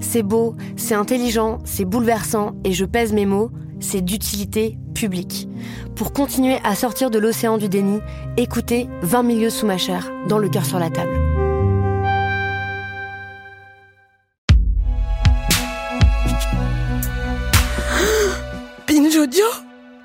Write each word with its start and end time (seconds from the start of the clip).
C'est 0.00 0.22
beau, 0.22 0.54
c'est 0.76 0.94
intelligent, 0.94 1.58
c'est 1.64 1.84
bouleversant, 1.84 2.52
et 2.64 2.72
je 2.72 2.84
pèse 2.84 3.12
mes 3.12 3.26
mots, 3.26 3.50
c'est 3.80 4.00
d'utilité 4.00 4.78
publique. 4.94 5.48
Pour 5.96 6.12
continuer 6.12 6.58
à 6.64 6.74
sortir 6.74 7.10
de 7.10 7.18
l'océan 7.18 7.58
du 7.58 7.68
déni, 7.68 8.00
écoutez 8.36 8.88
20 9.02 9.22
milieux 9.22 9.50
sous 9.50 9.66
ma 9.66 9.78
chair, 9.78 10.10
dans 10.28 10.38
le 10.38 10.48
cœur 10.48 10.64
sur 10.64 10.78
la 10.78 10.90
table. 10.90 11.10
Binge 18.88 19.16
Audio 19.16 19.44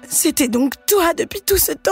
C'était 0.10 0.48
donc 0.48 0.74
toi 0.86 1.14
depuis 1.14 1.42
tout 1.42 1.58
ce 1.58 1.72
temps 1.72 1.92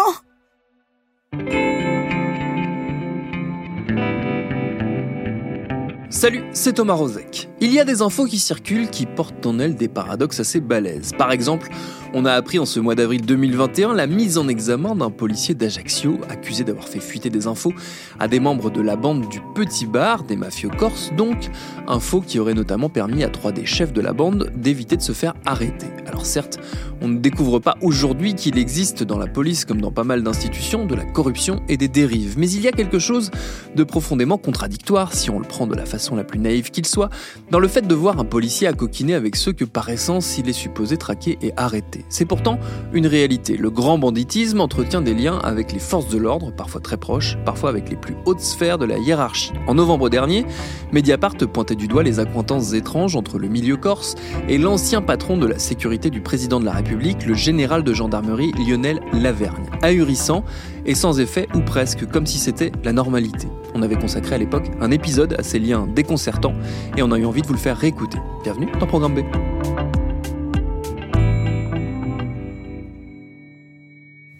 Salut, 6.23 6.45
c'est 6.53 6.71
Thomas 6.71 6.93
Rozek. 6.93 7.49
Il 7.59 7.73
y 7.73 7.81
a 7.81 7.83
des 7.83 8.01
infos 8.01 8.23
qui 8.23 8.39
circulent 8.39 8.89
qui 8.89 9.05
portent 9.05 9.45
en 9.45 9.59
elles 9.59 9.75
des 9.75 9.89
paradoxes 9.89 10.39
assez 10.39 10.61
balèzes. 10.61 11.11
Par 11.17 11.33
exemple, 11.33 11.67
on 12.13 12.25
a 12.25 12.33
appris 12.33 12.59
en 12.59 12.65
ce 12.65 12.79
mois 12.79 12.93
d'avril 12.95 13.21
2021 13.25 13.93
la 13.93 14.05
mise 14.05 14.37
en 14.37 14.47
examen 14.47 14.95
d'un 14.95 15.09
policier 15.09 15.55
d'Ajaccio 15.55 16.19
accusé 16.29 16.63
d'avoir 16.63 16.87
fait 16.87 16.99
fuiter 16.99 17.29
des 17.29 17.47
infos 17.47 17.73
à 18.19 18.27
des 18.27 18.39
membres 18.39 18.69
de 18.69 18.81
la 18.81 18.95
bande 18.95 19.27
du 19.29 19.41
Petit 19.55 19.87
Bar, 19.87 20.23
des 20.23 20.35
mafieux 20.35 20.69
corses 20.69 21.11
donc, 21.17 21.49
infos 21.87 22.21
qui 22.21 22.39
auraient 22.39 22.53
notamment 22.53 22.89
permis 22.89 23.23
à 23.23 23.29
trois 23.29 23.51
des 23.51 23.65
chefs 23.65 23.93
de 23.93 24.01
la 24.01 24.13
bande 24.13 24.51
d'éviter 24.55 24.95
de 24.95 25.01
se 25.01 25.11
faire 25.11 25.33
arrêter. 25.45 25.87
Alors 26.05 26.25
certes, 26.25 26.59
on 27.01 27.07
ne 27.07 27.17
découvre 27.17 27.59
pas 27.59 27.75
aujourd'hui 27.81 28.35
qu'il 28.35 28.57
existe 28.59 29.03
dans 29.03 29.17
la 29.17 29.27
police 29.27 29.65
comme 29.65 29.81
dans 29.81 29.91
pas 29.91 30.03
mal 30.03 30.21
d'institutions 30.21 30.85
de 30.85 30.95
la 30.95 31.05
corruption 31.05 31.63
et 31.67 31.77
des 31.77 31.87
dérives, 31.87 32.35
mais 32.37 32.49
il 32.49 32.61
y 32.61 32.67
a 32.67 32.71
quelque 32.71 32.99
chose 32.99 33.31
de 33.75 33.83
profondément 33.83 34.37
contradictoire, 34.37 35.13
si 35.13 35.31
on 35.31 35.39
le 35.39 35.47
prend 35.47 35.65
de 35.65 35.75
la 35.75 35.85
façon 35.85 36.15
la 36.15 36.23
plus 36.23 36.39
naïve 36.39 36.69
qu'il 36.69 36.85
soit, 36.85 37.09
dans 37.49 37.59
le 37.59 37.67
fait 37.67 37.87
de 37.87 37.95
voir 37.95 38.19
un 38.19 38.25
policier 38.25 38.67
à 38.67 38.73
coquiner 38.73 39.15
avec 39.15 39.35
ceux 39.35 39.53
que 39.53 39.65
par 39.65 39.89
essence 39.89 40.37
il 40.37 40.47
est 40.47 40.53
supposé 40.53 40.97
traquer 40.97 41.37
et 41.41 41.51
arrêter. 41.57 42.02
C'est 42.09 42.25
pourtant 42.25 42.59
une 42.93 43.07
réalité. 43.07 43.57
Le 43.57 43.69
grand 43.69 43.97
banditisme 43.97 44.61
entretient 44.61 45.01
des 45.01 45.13
liens 45.13 45.39
avec 45.39 45.71
les 45.71 45.79
forces 45.79 46.09
de 46.09 46.17
l'ordre, 46.17 46.51
parfois 46.51 46.81
très 46.81 46.97
proches, 46.97 47.37
parfois 47.45 47.69
avec 47.69 47.89
les 47.89 47.95
plus 47.95 48.15
hautes 48.25 48.39
sphères 48.39 48.77
de 48.77 48.85
la 48.85 48.97
hiérarchie. 48.97 49.51
En 49.67 49.73
novembre 49.75 50.09
dernier, 50.09 50.45
Mediapart 50.91 51.35
pointait 51.51 51.75
du 51.75 51.87
doigt 51.87 52.03
les 52.03 52.19
accointances 52.19 52.73
étranges 52.73 53.15
entre 53.15 53.39
le 53.39 53.47
milieu 53.47 53.77
corse 53.77 54.15
et 54.47 54.57
l'ancien 54.57 55.01
patron 55.01 55.37
de 55.37 55.47
la 55.47 55.59
sécurité 55.59 56.09
du 56.09 56.21
président 56.21 56.59
de 56.59 56.65
la 56.65 56.73
République, 56.73 57.25
le 57.25 57.33
général 57.33 57.83
de 57.83 57.93
gendarmerie 57.93 58.51
Lionel 58.53 58.99
Lavergne. 59.13 59.65
Ahurissant 59.81 60.43
et 60.85 60.95
sans 60.95 61.19
effet 61.19 61.47
ou 61.55 61.61
presque, 61.61 62.05
comme 62.07 62.25
si 62.25 62.37
c'était 62.37 62.71
la 62.83 62.93
normalité. 62.93 63.47
On 63.73 63.81
avait 63.81 63.95
consacré 63.95 64.35
à 64.35 64.37
l'époque 64.37 64.69
un 64.81 64.91
épisode 64.91 65.35
à 65.37 65.43
ces 65.43 65.59
liens 65.59 65.87
déconcertants 65.87 66.53
et 66.97 67.03
on 67.03 67.11
a 67.11 67.17
eu 67.17 67.25
envie 67.25 67.41
de 67.41 67.47
vous 67.47 67.53
le 67.53 67.59
faire 67.59 67.77
réécouter. 67.77 68.19
Bienvenue 68.43 68.67
dans 68.79 68.87
Programme 68.87 69.15
B. 69.15 69.52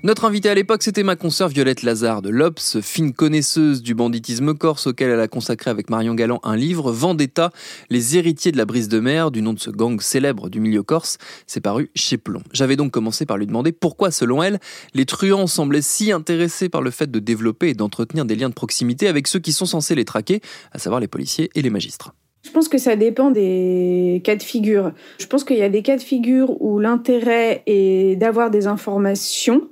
Notre 0.05 0.25
invitée 0.25 0.49
à 0.49 0.53
l'époque, 0.53 0.83
c'était 0.83 1.01
ma 1.01 1.15
consoeur 1.15 1.47
Violette 1.47 1.81
Lazare 1.81 2.21
de 2.21 2.27
l'Obs, 2.27 2.81
fine 2.81 3.13
connaisseuse 3.13 3.81
du 3.81 3.95
banditisme 3.95 4.53
corse 4.53 4.87
auquel 4.87 5.09
elle 5.09 5.19
a 5.21 5.29
consacré 5.29 5.71
avec 5.71 5.89
Marion 5.89 6.13
Galland 6.13 6.41
un 6.43 6.57
livre, 6.57 6.91
Vendetta, 6.91 7.51
les 7.89 8.17
héritiers 8.17 8.51
de 8.51 8.57
la 8.57 8.65
brise 8.65 8.89
de 8.89 8.99
mer, 8.99 9.31
du 9.31 9.41
nom 9.41 9.53
de 9.53 9.59
ce 9.61 9.69
gang 9.69 10.01
célèbre 10.01 10.49
du 10.49 10.59
milieu 10.59 10.83
corse. 10.83 11.19
C'est 11.47 11.61
paru 11.61 11.89
chez 11.95 12.17
Plomb. 12.17 12.43
J'avais 12.51 12.75
donc 12.75 12.91
commencé 12.91 13.25
par 13.25 13.37
lui 13.37 13.47
demander 13.47 13.71
pourquoi, 13.71 14.11
selon 14.11 14.43
elle, 14.43 14.59
les 14.93 15.05
truands 15.05 15.47
semblaient 15.47 15.81
si 15.81 16.11
intéressés 16.11 16.67
par 16.67 16.81
le 16.81 16.91
fait 16.91 17.09
de 17.09 17.19
développer 17.19 17.69
et 17.69 17.73
d'entretenir 17.73 18.25
des 18.25 18.35
liens 18.35 18.49
de 18.49 18.53
proximité 18.53 19.07
avec 19.07 19.29
ceux 19.29 19.39
qui 19.39 19.53
sont 19.53 19.65
censés 19.65 19.95
les 19.95 20.03
traquer, 20.03 20.41
à 20.73 20.79
savoir 20.79 20.99
les 20.99 21.07
policiers 21.07 21.49
et 21.55 21.61
les 21.61 21.69
magistrats. 21.69 22.13
Je 22.45 22.51
pense 22.51 22.67
que 22.67 22.77
ça 22.77 22.97
dépend 22.97 23.31
des 23.31 24.19
cas 24.25 24.35
de 24.35 24.43
figure. 24.43 24.91
Je 25.17 25.27
pense 25.27 25.45
qu'il 25.45 25.55
y 25.55 25.61
a 25.61 25.69
des 25.69 25.81
cas 25.81 25.95
de 25.95 26.01
figure 26.01 26.61
où 26.61 26.77
l'intérêt 26.77 27.63
est 27.67 28.17
d'avoir 28.17 28.51
des 28.51 28.67
informations 28.67 29.69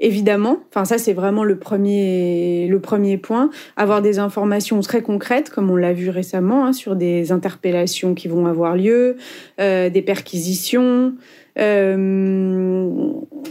Évidemment, 0.00 0.60
enfin 0.70 0.84
ça 0.84 0.98
c'est 0.98 1.12
vraiment 1.12 1.44
le 1.44 1.58
premier, 1.58 2.68
le 2.68 2.80
premier 2.80 3.18
point, 3.18 3.50
avoir 3.76 4.02
des 4.02 4.18
informations 4.18 4.80
très 4.80 5.02
concrètes, 5.02 5.50
comme 5.50 5.70
on 5.70 5.76
l'a 5.76 5.92
vu 5.92 6.10
récemment, 6.10 6.66
hein, 6.66 6.72
sur 6.72 6.96
des 6.96 7.32
interpellations 7.32 8.14
qui 8.14 8.28
vont 8.28 8.46
avoir 8.46 8.76
lieu, 8.76 9.16
euh, 9.60 9.90
des 9.90 10.02
perquisitions. 10.02 11.14
Euh, 11.58 13.00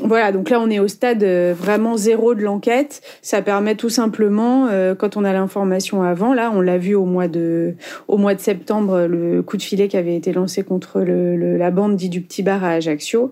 voilà, 0.02 0.32
donc 0.32 0.50
là 0.50 0.62
on 0.62 0.70
est 0.70 0.80
au 0.80 0.88
stade 0.88 1.24
euh, 1.24 1.54
vraiment 1.58 1.98
zéro 1.98 2.34
de 2.34 2.42
l'enquête. 2.42 3.02
Ça 3.22 3.42
permet 3.42 3.76
tout 3.76 3.90
simplement, 3.90 4.70
quand 4.98 5.18
on 5.18 5.26
a 5.26 5.34
l'information 5.34 6.04
avant, 6.04 6.34
là 6.34 6.52
on 6.54 6.62
l'a 6.62 6.78
vu 6.78 6.96
au 6.96 7.06
mois 7.06 7.28
de, 7.28 7.76
au 8.08 8.18
mois 8.18 8.34
de 8.34 8.40
septembre, 8.40 9.08
le 9.08 9.42
coup 9.42 9.58
de 9.58 9.62
filet 9.62 9.90
qui 9.90 9.98
avait 9.98 10.16
été 10.16 10.32
lancé 10.32 10.64
contre 10.64 11.02
la 11.02 11.72
bande 11.72 11.98
dit 11.98 12.10
du 12.10 12.22
petit 12.22 12.44
bar 12.44 12.64
à 12.64 12.72
Ajaccio, 12.72 13.32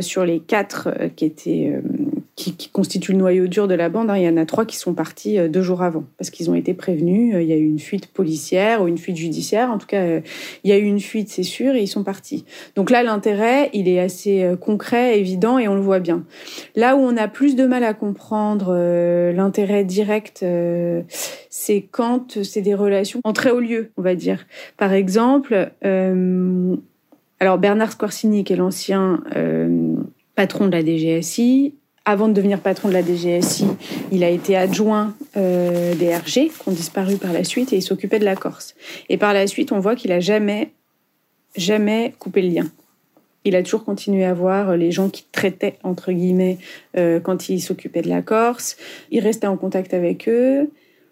sur 0.00 0.24
les 0.24 0.38
quatre 0.38 0.90
qui 1.16 1.24
étaient 1.24 1.72
qui, 2.36 2.56
qui, 2.56 2.68
constituent 2.68 3.12
le 3.12 3.18
noyau 3.18 3.46
dur 3.46 3.68
de 3.68 3.74
la 3.74 3.88
bande, 3.88 4.10
hein, 4.10 4.16
il 4.16 4.24
y 4.24 4.28
en 4.28 4.36
a 4.36 4.44
trois 4.44 4.64
qui 4.64 4.76
sont 4.76 4.92
partis 4.92 5.38
euh, 5.38 5.48
deux 5.48 5.62
jours 5.62 5.82
avant 5.82 6.04
parce 6.18 6.30
qu'ils 6.30 6.50
ont 6.50 6.54
été 6.54 6.74
prévenus. 6.74 7.34
Euh, 7.34 7.42
il 7.42 7.48
y 7.48 7.52
a 7.52 7.56
eu 7.56 7.66
une 7.66 7.78
fuite 7.78 8.08
policière 8.08 8.82
ou 8.82 8.88
une 8.88 8.98
fuite 8.98 9.16
judiciaire. 9.16 9.70
En 9.70 9.78
tout 9.78 9.86
cas, 9.86 10.02
euh, 10.02 10.20
il 10.64 10.70
y 10.70 10.72
a 10.72 10.78
eu 10.78 10.84
une 10.84 10.98
fuite, 10.98 11.28
c'est 11.28 11.44
sûr, 11.44 11.74
et 11.74 11.82
ils 11.82 11.88
sont 11.88 12.02
partis. 12.02 12.44
Donc 12.74 12.90
là, 12.90 13.02
l'intérêt, 13.02 13.70
il 13.72 13.88
est 13.88 14.00
assez 14.00 14.54
concret, 14.60 15.18
évident, 15.18 15.58
et 15.58 15.68
on 15.68 15.74
le 15.74 15.80
voit 15.80 16.00
bien. 16.00 16.24
Là 16.74 16.96
où 16.96 17.00
on 17.00 17.16
a 17.16 17.28
plus 17.28 17.54
de 17.54 17.66
mal 17.66 17.84
à 17.84 17.94
comprendre 17.94 18.74
l'intérêt 19.32 19.84
direct, 19.84 20.44
c'est 21.50 21.82
quand 21.82 22.42
c'est 22.42 22.62
des 22.62 22.74
relations 22.74 23.20
en 23.24 23.32
très 23.32 23.50
haut 23.50 23.60
lieu, 23.60 23.90
on 23.96 24.02
va 24.02 24.14
dire. 24.14 24.46
Par 24.76 24.92
exemple, 24.92 25.70
alors 27.40 27.58
Bernard 27.58 27.92
Scorsini, 27.92 28.44
qui 28.44 28.52
est 28.52 28.56
l'ancien 28.56 29.22
patron 30.34 30.66
de 30.66 30.72
la 30.72 30.84
DGSI, 30.84 31.74
avant 32.04 32.28
de 32.28 32.34
devenir 32.34 32.60
patron 32.60 32.88
de 32.88 32.92
la 32.92 33.02
DGSI, 33.02 33.66
il 34.12 34.24
a 34.24 34.28
été 34.28 34.56
adjoint 34.56 35.14
euh, 35.36 35.94
des 35.94 36.14
RG, 36.14 36.50
qui 36.50 36.68
ont 36.68 36.72
disparu 36.72 37.16
par 37.16 37.32
la 37.32 37.44
suite, 37.44 37.72
et 37.72 37.76
il 37.76 37.82
s'occupait 37.82 38.18
de 38.18 38.24
la 38.24 38.36
Corse. 38.36 38.74
Et 39.08 39.16
par 39.16 39.32
la 39.32 39.46
suite, 39.46 39.72
on 39.72 39.80
voit 39.80 39.96
qu'il 39.96 40.12
a 40.12 40.20
jamais, 40.20 40.72
jamais 41.56 42.14
coupé 42.18 42.42
le 42.42 42.48
lien. 42.48 42.66
Il 43.46 43.56
a 43.56 43.62
toujours 43.62 43.84
continué 43.84 44.24
à 44.24 44.34
voir 44.34 44.76
les 44.76 44.90
gens 44.90 45.08
qui 45.08 45.24
traitaient, 45.30 45.78
entre 45.82 46.12
guillemets, 46.12 46.58
euh, 46.96 47.20
quand 47.20 47.48
il 47.48 47.60
s'occupait 47.60 48.02
de 48.02 48.08
la 48.08 48.22
Corse. 48.22 48.76
Il 49.10 49.20
restait 49.20 49.46
en 49.46 49.56
contact 49.56 49.94
avec 49.94 50.28
eux. 50.28 50.70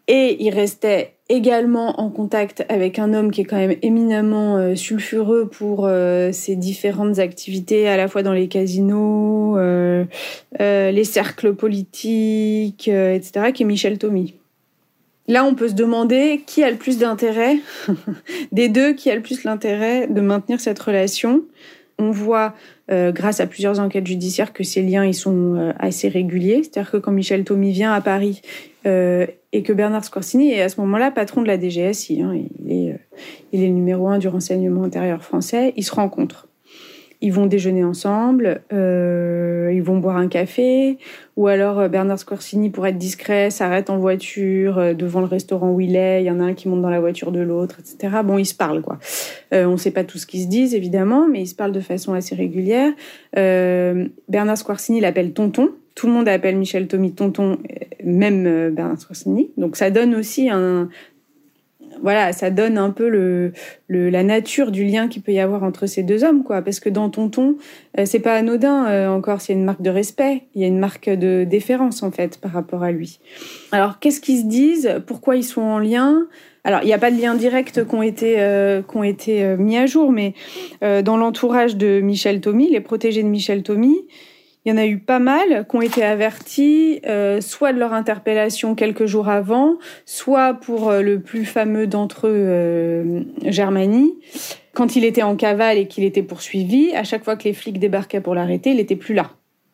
Et 0.09 0.43
il 0.43 0.51
restait 0.51 1.15
également 1.33 1.99
en 1.99 2.11
contact 2.11 2.65
avec 2.69 2.99
un 2.99 3.15
homme 3.15 3.31
qui 3.31 3.41
est 3.41 3.45
quand 3.45 3.57
même 3.57 3.77
éminemment 3.81 4.59
euh, 4.59 4.75
sulfureux 4.75 5.49
pour 5.49 5.87
euh, 5.87 6.31
ses 6.31 6.57
différentes 6.57 7.19
activités, 7.19 7.89
à 7.89 7.97
la 7.97 8.07
fois 8.07 8.23
dans 8.23 8.35
les 8.35 8.49
casinos, 8.49 9.57
euh, 9.57 10.05
les 10.61 11.05
cercles 11.05 11.55
politiques, 11.55 12.89
etc., 12.89 13.53
qui 13.55 13.63
est 13.63 13.67
Michel 13.67 13.97
Tommy. 13.97 14.35
Là, 15.27 15.45
on 15.45 15.55
peut 15.55 15.69
se 15.69 15.75
demander 15.75 16.43
qui 16.47 16.63
a 16.63 16.71
le 16.71 16.77
plus 16.77 16.99
d'intérêt, 16.99 17.57
des 18.53 18.69
deux, 18.69 18.93
qui 18.93 19.11
a 19.11 19.15
le 19.15 19.23
plus 19.23 19.45
l'intérêt 19.45 20.09
de 20.09 20.21
maintenir 20.21 20.61
cette 20.61 20.79
relation. 20.79 21.43
On 21.99 22.11
voit 22.11 22.55
grâce 23.13 23.41
à 23.41 23.47
plusieurs 23.47 23.81
enquêtes 23.81 24.07
judiciaires, 24.07 24.53
que 24.53 24.65
ces 24.65 24.83
liens 24.83 25.05
ils 25.05 25.15
sont 25.15 25.73
assez 25.79 26.09
réguliers. 26.09 26.63
C'est-à-dire 26.63 26.91
que 26.91 26.97
quand 26.99 27.13
Michel 27.13 27.45
Thomy 27.45 27.73
vient 27.73 27.93
à 27.93 28.01
Paris 28.01 28.43
et 28.85 29.63
que 29.63 29.73
Bernard 29.73 30.05
Scorsini 30.05 30.53
est 30.53 30.63
à 30.63 30.69
ce 30.69 30.81
moment-là 30.83 31.11
patron 31.11 31.43
de 31.43 31.47
la 31.47 31.59
DGSI, 31.59 32.23
hein, 32.23 32.35
il, 32.35 32.73
est, 32.73 33.01
il 33.53 33.63
est 33.63 33.71
numéro 33.71 34.09
un 34.09 34.19
du 34.19 34.29
renseignement 34.29 34.85
intérieur 34.85 35.23
français, 35.23 35.73
ils 35.77 35.85
se 35.85 35.95
rencontrent 35.95 36.49
ils 37.23 37.33
vont 37.33 37.47
déjeuner 37.47 37.85
ensemble, 37.85 38.63
euh, 38.73 39.71
ils 39.73 39.83
vont 39.83 39.99
boire 39.99 40.17
un 40.17 40.27
café, 40.27 40.99
ou 41.37 41.47
alors 41.47 41.79
euh, 41.79 41.89
Bernard 41.89 42.19
Scorsini, 42.19 42.69
pour 42.69 42.85
être 42.85 42.99
discret, 42.99 43.51
s'arrête 43.51 43.91
en 43.91 43.99
voiture 43.99 44.79
euh, 44.79 44.93
devant 44.93 45.21
le 45.21 45.27
restaurant 45.27 45.71
où 45.71 45.81
il 45.81 45.95
est, 45.95 46.23
il 46.23 46.27
y 46.27 46.31
en 46.33 46.41
a 46.41 46.43
un 46.43 46.55
qui 46.55 46.69
monte 46.69 46.83
dans 46.83 46.91
la 46.91 47.01
voiture 47.01 47.31
de 47.31 47.39
l'autre, 47.39 47.79
etc. 47.79 48.17
Bon, 48.25 48.39
ils 48.39 48.45
se 48.45 48.57
parlent, 48.57 48.83
quoi. 48.83 48.99
On 49.53 49.73
ne 49.73 49.77
sait 49.77 49.93
pas 49.93 50.03
tout 50.03 50.19
ce 50.19 50.27
qu'ils 50.27 50.43
se 50.43 50.49
disent, 50.49 50.75
évidemment, 50.75 51.29
mais 51.29 51.43
ils 51.43 51.47
se 51.47 51.55
parlent 51.55 51.73
de 51.73 51.81
façon 51.81 52.13
assez 52.13 52.35
régulière. 52.35 52.93
Bernard 53.35 54.59
Scorsini 54.59 55.01
l'appelle 55.01 55.33
Tonton, 55.33 55.71
tout 55.95 56.07
le 56.07 56.13
monde 56.13 56.27
appelle 56.27 56.57
Michel 56.57 56.89
Tommy 56.89 57.13
Tonton, 57.13 57.59
même 58.03 58.71
Bernard 58.71 58.99
Scorsini. 58.99 59.51
Donc 59.57 59.77
ça 59.77 59.91
donne 59.91 60.15
aussi 60.15 60.49
un, 60.49 60.89
voilà, 62.03 62.33
ça 62.33 62.51
donne 62.51 62.79
un 62.79 62.91
peu 62.91 63.09
le, 63.09 63.53
la 63.89 64.23
nature 64.23 64.71
du 64.71 64.85
lien 64.85 65.09
qu'il 65.09 65.23
peut 65.23 65.33
y 65.33 65.41
avoir 65.41 65.63
entre 65.63 65.87
ces 65.87 66.03
deux 66.03 66.25
hommes, 66.25 66.43
quoi. 66.45 66.63
Parce 66.63 66.81
que 66.81 66.89
dans 66.89 67.11
Tonton, 67.11 67.57
euh, 67.99 68.05
c'est 68.07 68.21
pas 68.21 68.35
anodin 68.35 68.87
euh, 68.87 69.09
encore, 69.09 69.41
c'est 69.41 69.53
une 69.53 69.65
marque 69.65 69.83
de 69.83 69.91
respect, 69.91 70.45
il 70.55 70.63
y 70.63 70.65
a 70.65 70.69
une 70.69 70.79
marque 70.79 71.09
de 71.09 71.45
déférence 71.45 72.03
en 72.03 72.11
fait 72.11 72.39
par 72.39 72.53
rapport 72.53 72.83
à 72.83 72.93
lui. 72.93 73.19
Alors, 73.73 73.99
qu'est-ce 73.99 74.21
qu'ils 74.21 74.41
se 74.41 74.47
disent? 74.47 75.03
Pourquoi 75.07 75.37
ils 75.37 75.45
sont 75.45 75.63
en 75.63 75.79
lien? 75.79 76.27
Alors, 76.65 76.81
il 76.83 76.87
n'y 76.87 76.93
a 76.93 76.99
pas 76.99 77.11
de 77.11 77.21
lien 77.21 77.35
direct 77.35 77.87
qui 77.87 77.95
ont 77.95 78.03
été, 78.03 78.37
euh, 78.39 78.83
ont 78.95 79.03
été 79.03 79.57
mis 79.57 79.77
à 79.77 79.87
jour, 79.87 80.13
mais 80.13 80.35
dans 80.81 81.17
l'entourage 81.17 81.77
de 81.77 82.01
Michel 82.01 82.41
Tommy, 82.41 82.71
les 82.71 82.81
protégés 82.81 83.23
de 83.23 83.29
Michel 83.29 83.63
Tommy, 83.63 83.97
il 84.65 84.71
y 84.71 84.73
en 84.73 84.79
a 84.79 84.87
eu 84.87 84.99
pas 84.99 85.19
mal 85.19 85.67
qui 85.69 85.77
ont 85.77 85.83
été 85.83 86.05
avertis, 86.05 87.01
euh, 87.07 87.41
soit 87.41 87.73
de 87.73 87.79
leur 87.79 87.93
interpellation 87.93 88.75
quelques 88.75 89.07
jours 89.07 89.29
avant, 89.29 89.77
soit 90.07 90.55
pour 90.55 90.91
euh, 90.91 91.03
le 91.03 91.21
plus 91.21 91.45
fameux 91.45 91.89
d'entre 91.89 92.29
eux, 92.29 92.33
euh, 92.35 93.23
Germanie. 93.45 94.15
Quand 94.73 94.95
il 94.95 95.05
était 95.05 95.23
en 95.23 95.35
cavale 95.35 95.79
et 95.79 95.89
qu'il 95.89 96.05
était 96.05 96.23
poursuivi, 96.23 96.95
à 96.95 97.03
chaque 97.03 97.25
fois 97.25 97.37
que 97.37 97.45
les 97.45 97.55
flics 97.55 97.79
débarquaient 97.79 98.21
pour 98.21 98.35
l'arrêter, 98.35 98.71
il 98.71 98.77
n'était 98.77 98.97
plus 98.97 99.15
là. 99.15 99.33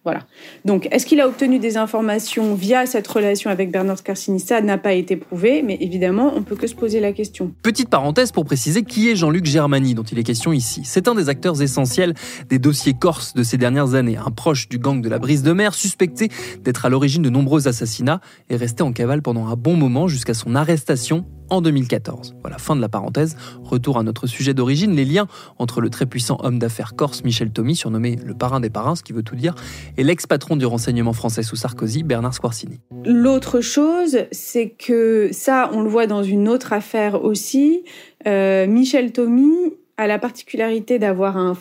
Voilà. 0.08 0.24
Donc, 0.64 0.88
est-ce 0.90 1.04
qu'il 1.04 1.20
a 1.20 1.28
obtenu 1.28 1.58
des 1.58 1.76
informations 1.76 2.54
via 2.54 2.86
cette 2.86 3.06
relation 3.06 3.50
avec 3.50 3.70
Bernard 3.70 3.98
Scarsini 3.98 4.40
Ça 4.40 4.62
n'a 4.62 4.78
pas 4.78 4.94
été 4.94 5.16
prouvé, 5.16 5.60
mais 5.62 5.76
évidemment, 5.82 6.32
on 6.34 6.40
peut 6.40 6.56
que 6.56 6.66
se 6.66 6.74
poser 6.74 6.98
la 6.98 7.12
question. 7.12 7.52
Petite 7.62 7.90
parenthèse 7.90 8.32
pour 8.32 8.46
préciser 8.46 8.84
qui 8.84 9.10
est 9.10 9.16
Jean-Luc 9.16 9.44
Germani, 9.44 9.94
dont 9.94 10.04
il 10.04 10.18
est 10.18 10.22
question 10.22 10.50
ici. 10.54 10.80
C'est 10.86 11.08
un 11.08 11.14
des 11.14 11.28
acteurs 11.28 11.60
essentiels 11.60 12.14
des 12.48 12.58
dossiers 12.58 12.94
corses 12.94 13.34
de 13.34 13.42
ces 13.42 13.58
dernières 13.58 13.92
années, 13.92 14.16
un 14.16 14.30
proche 14.30 14.70
du 14.70 14.78
gang 14.78 15.02
de 15.02 15.10
la 15.10 15.18
brise 15.18 15.42
de 15.42 15.52
mer, 15.52 15.74
suspecté 15.74 16.30
d'être 16.64 16.86
à 16.86 16.88
l'origine 16.88 17.20
de 17.20 17.28
nombreux 17.28 17.68
assassinats 17.68 18.22
et 18.48 18.56
resté 18.56 18.82
en 18.82 18.94
cavale 18.94 19.20
pendant 19.20 19.48
un 19.48 19.56
bon 19.56 19.76
moment 19.76 20.08
jusqu'à 20.08 20.32
son 20.32 20.54
arrestation 20.54 21.26
en 21.50 21.60
2014. 21.60 22.34
Voilà, 22.42 22.58
fin 22.58 22.76
de 22.76 22.80
la 22.80 22.88
parenthèse. 22.88 23.36
Retour 23.62 23.98
à 23.98 24.02
notre 24.02 24.26
sujet 24.26 24.54
d'origine, 24.54 24.94
les 24.94 25.04
liens 25.04 25.26
entre 25.58 25.80
le 25.80 25.90
très 25.90 26.06
puissant 26.06 26.38
homme 26.42 26.58
d'affaires 26.58 26.94
corse 26.96 27.24
Michel 27.24 27.50
Tommy, 27.50 27.76
surnommé 27.76 28.16
le 28.24 28.34
parrain 28.34 28.60
des 28.60 28.70
parrains, 28.70 28.96
ce 28.96 29.02
qui 29.02 29.12
veut 29.12 29.22
tout 29.22 29.36
dire, 29.36 29.54
et 29.96 30.04
l'ex-patron 30.04 30.56
du 30.56 30.66
renseignement 30.66 31.12
français 31.12 31.42
sous 31.42 31.56
Sarkozy, 31.56 32.02
Bernard 32.02 32.34
Squarcini. 32.34 32.80
L'autre 33.04 33.60
chose, 33.60 34.18
c'est 34.32 34.70
que 34.70 35.30
ça, 35.32 35.70
on 35.72 35.82
le 35.82 35.88
voit 35.88 36.06
dans 36.06 36.22
une 36.22 36.48
autre 36.48 36.72
affaire 36.72 37.24
aussi. 37.24 37.84
Euh, 38.26 38.66
Michel 38.66 39.12
Tommy 39.12 39.52
a 39.96 40.06
la 40.06 40.18
particularité 40.18 40.98
d'avoir 40.98 41.36
un 41.36 41.54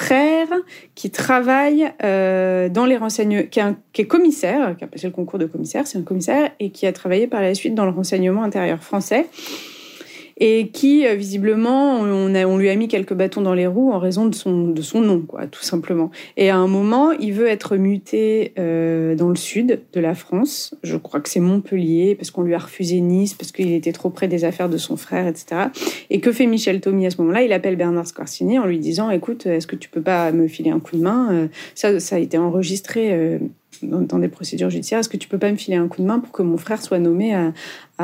frère 0.00 0.48
qui 0.94 1.10
travaille 1.10 1.92
euh, 2.02 2.68
dans 2.68 2.86
les 2.86 2.96
renseignements, 2.96 3.42
qui, 3.50 3.60
est 4.02 4.06
commissaire, 4.06 4.76
qui 4.76 4.84
a 4.84 4.86
passé 4.86 5.06
le 5.06 5.12
concours 5.12 5.38
de 5.38 5.46
commissaire, 5.46 5.86
c'est 5.86 5.98
un 5.98 6.02
commissaire, 6.02 6.50
et 6.58 6.70
qui 6.70 6.86
a 6.86 6.92
travaillé 6.92 7.26
par 7.26 7.42
la 7.42 7.54
suite 7.54 7.74
dans 7.74 7.84
le 7.84 7.90
renseignement 7.90 8.42
intérieur 8.42 8.82
français 8.82 9.26
et 10.40 10.68
qui 10.68 11.06
euh, 11.06 11.14
visiblement 11.14 12.00
on, 12.00 12.34
a, 12.34 12.46
on 12.46 12.56
lui 12.56 12.70
a 12.70 12.76
mis 12.76 12.88
quelques 12.88 13.12
bâtons 13.12 13.42
dans 13.42 13.54
les 13.54 13.66
roues 13.66 13.92
en 13.92 13.98
raison 13.98 14.26
de 14.26 14.34
son 14.34 14.68
de 14.68 14.82
son 14.82 15.00
nom 15.00 15.20
quoi 15.20 15.46
tout 15.46 15.62
simplement. 15.62 16.10
Et 16.36 16.50
à 16.50 16.56
un 16.56 16.66
moment 16.66 17.12
il 17.12 17.34
veut 17.34 17.46
être 17.46 17.76
muté 17.76 18.52
euh, 18.58 19.14
dans 19.14 19.28
le 19.28 19.36
sud 19.36 19.80
de 19.92 20.00
la 20.00 20.14
France. 20.14 20.74
Je 20.82 20.96
crois 20.96 21.20
que 21.20 21.28
c'est 21.28 21.40
Montpellier 21.40 22.14
parce 22.14 22.30
qu'on 22.30 22.42
lui 22.42 22.54
a 22.54 22.58
refusé 22.58 23.00
Nice 23.00 23.34
parce 23.34 23.52
qu'il 23.52 23.72
était 23.72 23.92
trop 23.92 24.10
près 24.10 24.28
des 24.28 24.44
affaires 24.44 24.68
de 24.68 24.78
son 24.78 24.96
frère 24.96 25.26
etc 25.26 25.68
et 26.08 26.20
que 26.20 26.32
fait 26.32 26.46
Michel 26.46 26.80
Tommy 26.80 27.06
à 27.06 27.10
ce 27.10 27.18
moment-là? 27.18 27.42
Il 27.42 27.52
appelle 27.52 27.76
Bernard 27.76 28.06
Scorsini 28.06 28.58
en 28.58 28.66
lui 28.66 28.78
disant 28.78 29.10
écoute 29.10 29.46
est-ce 29.46 29.66
que 29.66 29.76
tu 29.76 29.88
peux 29.88 30.02
pas 30.02 30.32
me 30.32 30.48
filer 30.48 30.70
un 30.70 30.80
coup 30.80 30.96
de 30.96 31.02
main? 31.02 31.28
Euh, 31.32 31.46
ça 31.74 32.00
ça 32.00 32.16
a 32.16 32.18
été 32.18 32.38
enregistré 32.38 33.12
euh, 33.12 33.38
dans, 33.82 34.18
des 34.18 34.28
procédures 34.28 34.70
judiciaires, 34.70 35.00
est-ce 35.00 35.08
que 35.08 35.16
tu 35.16 35.28
peux 35.28 35.38
pas 35.38 35.50
me 35.50 35.56
filer 35.56 35.76
un 35.76 35.88
coup 35.88 36.02
de 36.02 36.06
main 36.06 36.18
pour 36.18 36.32
que 36.32 36.42
mon 36.42 36.56
frère 36.56 36.82
soit 36.82 36.98
nommé 36.98 37.34
à, 37.34 37.52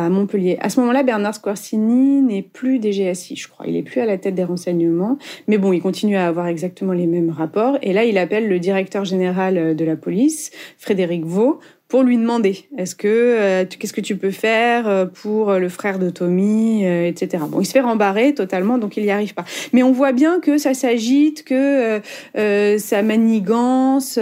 Montpellier? 0.08 0.58
À 0.60 0.68
ce 0.68 0.80
moment-là, 0.80 1.02
Bernard 1.02 1.34
Squarcini 1.34 2.22
n'est 2.22 2.42
plus 2.42 2.80
DGSI, 2.80 3.36
je 3.36 3.48
crois. 3.48 3.66
Il 3.66 3.76
est 3.76 3.82
plus 3.82 4.00
à 4.00 4.06
la 4.06 4.18
tête 4.18 4.34
des 4.34 4.44
renseignements, 4.44 5.18
mais 5.48 5.58
bon, 5.58 5.72
il 5.72 5.80
continue 5.80 6.16
à 6.16 6.26
avoir 6.26 6.46
exactement 6.46 6.92
les 6.92 7.06
mêmes 7.06 7.30
rapports. 7.30 7.78
Et 7.82 7.92
là, 7.92 8.04
il 8.04 8.18
appelle 8.18 8.48
le 8.48 8.58
directeur 8.58 9.04
général 9.04 9.74
de 9.74 9.84
la 9.84 9.96
police, 9.96 10.50
Frédéric 10.78 11.24
Vaux, 11.24 11.60
pour 11.88 12.02
lui 12.02 12.16
demander 12.16 12.64
est-ce 12.76 12.96
que 12.96 13.06
euh, 13.06 13.64
qu'est-ce 13.64 13.92
que 13.92 14.00
tu 14.00 14.16
peux 14.16 14.30
faire 14.32 14.88
euh, 14.88 15.06
pour 15.06 15.52
le 15.52 15.68
frère 15.68 15.98
de 15.98 16.10
Tommy, 16.10 16.84
euh, 16.84 17.06
etc. 17.06 17.44
Bon, 17.48 17.60
il 17.60 17.64
se 17.64 17.72
fait 17.72 17.80
rembarrer 17.80 18.34
totalement, 18.34 18.78
donc 18.78 18.96
il 18.96 19.04
n'y 19.04 19.10
arrive 19.10 19.34
pas. 19.34 19.44
Mais 19.72 19.82
on 19.82 19.92
voit 19.92 20.12
bien 20.12 20.40
que 20.40 20.58
ça 20.58 20.74
s'agite, 20.74 21.44
que 21.44 22.00
ça 22.34 23.02
manigance 23.02 24.18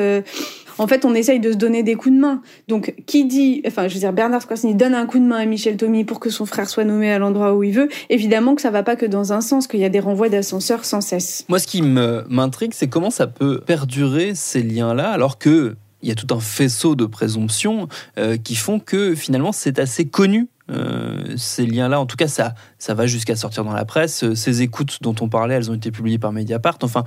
en 0.78 0.86
fait, 0.86 1.04
on 1.04 1.14
essaye 1.14 1.40
de 1.40 1.52
se 1.52 1.56
donner 1.56 1.82
des 1.82 1.94
coups 1.94 2.14
de 2.14 2.20
main. 2.20 2.42
Donc, 2.68 2.94
qui 3.06 3.24
dit, 3.24 3.62
enfin, 3.66 3.88
je 3.88 3.94
veux 3.94 4.00
dire, 4.00 4.12
Bernard 4.12 4.42
Scorsini 4.42 4.74
donne 4.74 4.94
un 4.94 5.06
coup 5.06 5.18
de 5.18 5.24
main 5.24 5.36
à 5.36 5.44
Michel 5.44 5.76
Tommy 5.76 6.04
pour 6.04 6.20
que 6.20 6.30
son 6.30 6.46
frère 6.46 6.68
soit 6.68 6.84
nommé 6.84 7.12
à 7.12 7.18
l'endroit 7.18 7.54
où 7.54 7.62
il 7.62 7.72
veut. 7.72 7.88
Évidemment 8.10 8.54
que 8.54 8.62
ça 8.62 8.70
va 8.70 8.82
pas 8.82 8.96
que 8.96 9.06
dans 9.06 9.32
un 9.32 9.40
sens, 9.40 9.66
qu'il 9.66 9.80
y 9.80 9.84
a 9.84 9.88
des 9.88 10.00
renvois 10.00 10.28
d'ascenseurs 10.28 10.84
sans 10.84 11.00
cesse. 11.00 11.44
Moi, 11.48 11.58
ce 11.58 11.66
qui 11.66 11.82
m'intrigue, 11.82 12.72
c'est 12.74 12.88
comment 12.88 13.10
ça 13.10 13.26
peut 13.26 13.60
perdurer 13.60 14.34
ces 14.34 14.62
liens-là, 14.62 15.10
alors 15.10 15.38
que 15.38 15.76
il 16.02 16.08
y 16.08 16.12
a 16.12 16.14
tout 16.14 16.34
un 16.34 16.40
faisceau 16.40 16.96
de 16.96 17.06
présomptions 17.06 17.88
euh, 18.18 18.36
qui 18.36 18.56
font 18.56 18.78
que 18.78 19.14
finalement 19.14 19.52
c'est 19.52 19.78
assez 19.78 20.04
connu 20.04 20.48
euh, 20.70 21.34
ces 21.36 21.66
liens-là, 21.66 22.00
en 22.00 22.06
tout 22.06 22.16
cas, 22.16 22.28
ça, 22.28 22.54
ça 22.78 22.94
va 22.94 23.06
jusqu'à 23.06 23.36
sortir 23.36 23.64
dans 23.64 23.72
la 23.72 23.84
presse. 23.84 24.32
Ces 24.34 24.62
écoutes 24.62 24.98
dont 25.02 25.14
on 25.20 25.28
parlait, 25.28 25.54
elles 25.54 25.70
ont 25.70 25.74
été 25.74 25.90
publiées 25.90 26.18
par 26.18 26.32
Mediapart. 26.32 26.78
Enfin, 26.82 27.04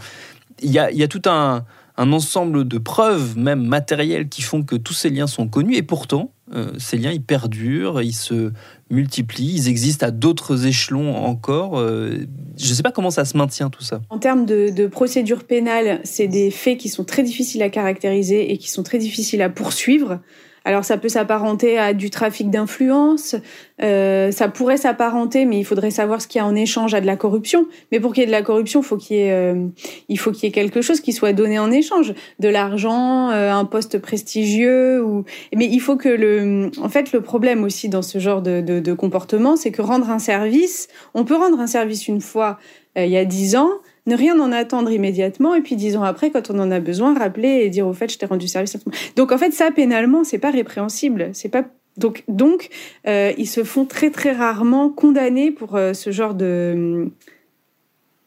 il 0.62 0.72
y 0.72 0.80
a, 0.80 1.08
tout 1.08 1.22
un, 1.26 1.66
un 1.98 2.14
ensemble 2.14 2.68
de 2.68 2.78
preuves, 2.78 3.38
même 3.38 3.66
matérielles, 3.66 4.30
qui 4.30 4.44
font 4.44 4.64
que 4.64 4.76
tous 4.76 4.94
ces 4.94 5.10
liens 5.10 5.28
sont 5.28 5.48
connus. 5.48 5.76
Et 5.76 5.82
pourtant, 5.82 6.32
euh, 6.54 6.72
ces 6.78 6.98
liens, 6.98 7.12
ils 7.12 7.22
perdurent, 7.22 8.02
ils 8.02 8.14
se 8.14 8.52
multiplient, 8.90 9.56
ils 9.56 9.68
existent 9.68 10.06
à 10.06 10.12
d'autres 10.12 10.68
échelons 10.68 11.16
encore. 11.16 11.80
Euh, 11.80 12.20
je 12.58 12.70
ne 12.70 12.74
sais 12.74 12.84
pas 12.84 12.92
comment 12.92 13.10
ça 13.10 13.26
se 13.26 13.36
maintient 13.36 13.70
tout 13.70 13.84
ça. 13.84 14.02
En 14.10 14.20
termes 14.20 14.46
de, 14.46 14.70
de 14.70 14.88
procédure 14.88 15.44
pénale, 15.44 16.00
c'est 16.04 16.28
des 16.28 16.52
faits 16.52 16.78
qui 16.78 16.90
sont 16.90 17.04
très 17.04 17.24
difficiles 17.24 17.64
à 17.64 17.70
caractériser 17.70 18.52
et 18.52 18.58
qui 18.58 18.70
sont 18.70 18.84
très 18.84 19.00
difficiles 19.00 19.42
à 19.42 19.50
poursuivre. 19.50 20.20
Alors 20.68 20.84
ça 20.84 20.98
peut 20.98 21.08
s'apparenter 21.08 21.78
à 21.78 21.94
du 21.94 22.10
trafic 22.10 22.50
d'influence, 22.50 23.38
euh, 23.82 24.32
ça 24.32 24.50
pourrait 24.50 24.76
s'apparenter, 24.76 25.46
mais 25.46 25.58
il 25.60 25.64
faudrait 25.64 25.92
savoir 25.92 26.22
ce 26.22 26.28
qu'il 26.28 26.40
y 26.40 26.42
a 26.42 26.46
en 26.46 26.56
échange 26.56 26.94
à 26.94 27.00
de 27.00 27.06
la 27.06 27.16
corruption. 27.16 27.68
Mais 27.94 28.02
pour 28.02 28.14
qu'il 28.14 28.20
y 28.20 28.24
ait 28.26 28.28
de 28.28 28.34
la 28.34 28.42
corruption, 28.42 28.82
faut 28.82 28.98
ait, 29.12 29.32
euh, 29.32 29.66
il 30.10 30.20
faut 30.20 30.34
qu'il 30.34 30.44
y 30.44 30.48
ait 30.48 30.52
quelque 30.52 30.82
chose 30.82 31.00
qui 31.00 31.14
soit 31.14 31.32
donné 31.32 31.58
en 31.58 31.72
échange, 31.72 32.14
de 32.40 32.50
l'argent, 32.50 33.30
euh, 33.32 33.50
un 33.50 33.64
poste 33.64 33.98
prestigieux. 34.00 35.02
Ou... 35.02 35.24
Mais 35.56 35.68
il 35.68 35.80
faut 35.80 35.96
que 35.96 36.10
le, 36.10 36.70
en 36.82 36.90
fait, 36.90 37.14
le 37.14 37.22
problème 37.22 37.64
aussi 37.64 37.88
dans 37.88 38.02
ce 38.02 38.20
genre 38.20 38.42
de, 38.42 38.60
de, 38.60 38.82
de 38.82 38.94
comportement, 38.94 39.56
c'est 39.56 39.72
que 39.72 39.82
rendre 39.82 40.10
un 40.10 40.20
service, 40.20 40.90
on 41.14 41.24
peut 41.24 41.38
rendre 41.38 41.62
un 41.62 41.68
service 41.68 42.10
une 42.10 42.20
fois 42.20 42.60
euh, 42.98 43.06
il 43.06 43.12
y 43.12 43.18
a 43.18 43.26
dix 43.26 43.56
ans, 43.56 43.72
ne 44.08 44.16
rien 44.16 44.40
en 44.40 44.52
attendre 44.52 44.92
immédiatement 44.92 45.54
et 45.54 45.62
puis 45.62 45.76
dix 45.76 45.96
ans 45.96 46.04
après, 46.04 46.32
quand 46.32 46.50
on 46.50 46.60
en 46.60 46.72
a 46.72 46.80
besoin, 46.80 47.18
rappeler 47.18 47.62
et 47.64 47.70
dire 47.70 47.88
au 47.88 47.94
fait, 47.94 48.12
je 48.12 48.18
t'ai 48.18 48.26
rendu 48.26 48.48
service. 48.48 48.78
Donc 49.16 49.32
en 49.32 49.38
fait, 49.38 49.52
ça 49.52 49.70
pénalement, 49.72 50.24
c'est 50.24 50.40
pas 50.40 50.52
répréhensible, 50.52 51.30
c'est 51.34 51.50
pas 51.50 51.66
donc 51.98 52.24
donc 52.28 52.70
euh, 53.08 53.34
ils 53.38 53.48
se 53.48 53.64
font 53.64 53.86
très 53.86 54.12
très 54.12 54.32
rarement 54.32 54.90
condamner 54.90 55.52
pour 55.52 55.76
euh, 55.76 55.94
ce 55.94 56.12
genre 56.12 56.36
de 56.36 57.10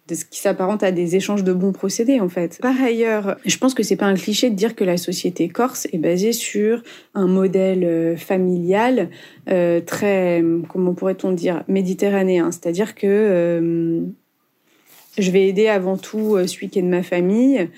de 0.09 0.15
ce 0.17 0.25
qui 0.25 0.41
s'apparente 0.41 0.83
à 0.83 0.91
des 0.91 1.15
échanges 1.15 1.45
de 1.45 1.53
bons 1.53 1.71
procédés 1.71 2.19
en 2.19 2.29
fait. 2.29 2.59
Par 2.61 2.83
ailleurs, 2.83 3.37
je 3.47 3.57
pense 3.59 3.75
que 3.75 3.85
c'est 3.85 3.95
pas 3.95 4.07
un 4.07 4.15
cliché 4.15 4.51
de 4.51 4.57
dire 4.57 4.75
que 4.75 4.83
la 4.83 4.97
société 4.97 5.49
corse 5.49 5.87
est 5.93 5.99
basée 5.99 6.33
sur 6.33 6.83
un 7.15 7.29
modèle 7.29 7.85
euh, 7.85 8.17
familial 8.17 9.09
très 9.47 10.45
comment 10.69 10.95
pourrait-on 10.95 11.33
dire 11.33 11.65
méditerranéen, 11.69 12.51
c'est-à-dire 12.51 12.95
que 12.95 14.05
je 15.21 15.31
vais 15.31 15.49
aider 15.49 15.69
avant 15.69 15.97
tout 15.97 16.37
euh, 16.37 16.47
celui 16.47 16.69
qui 16.69 16.79
est 16.79 16.83
de 16.83 16.89
ma 16.89 17.03
famille. 17.03 17.69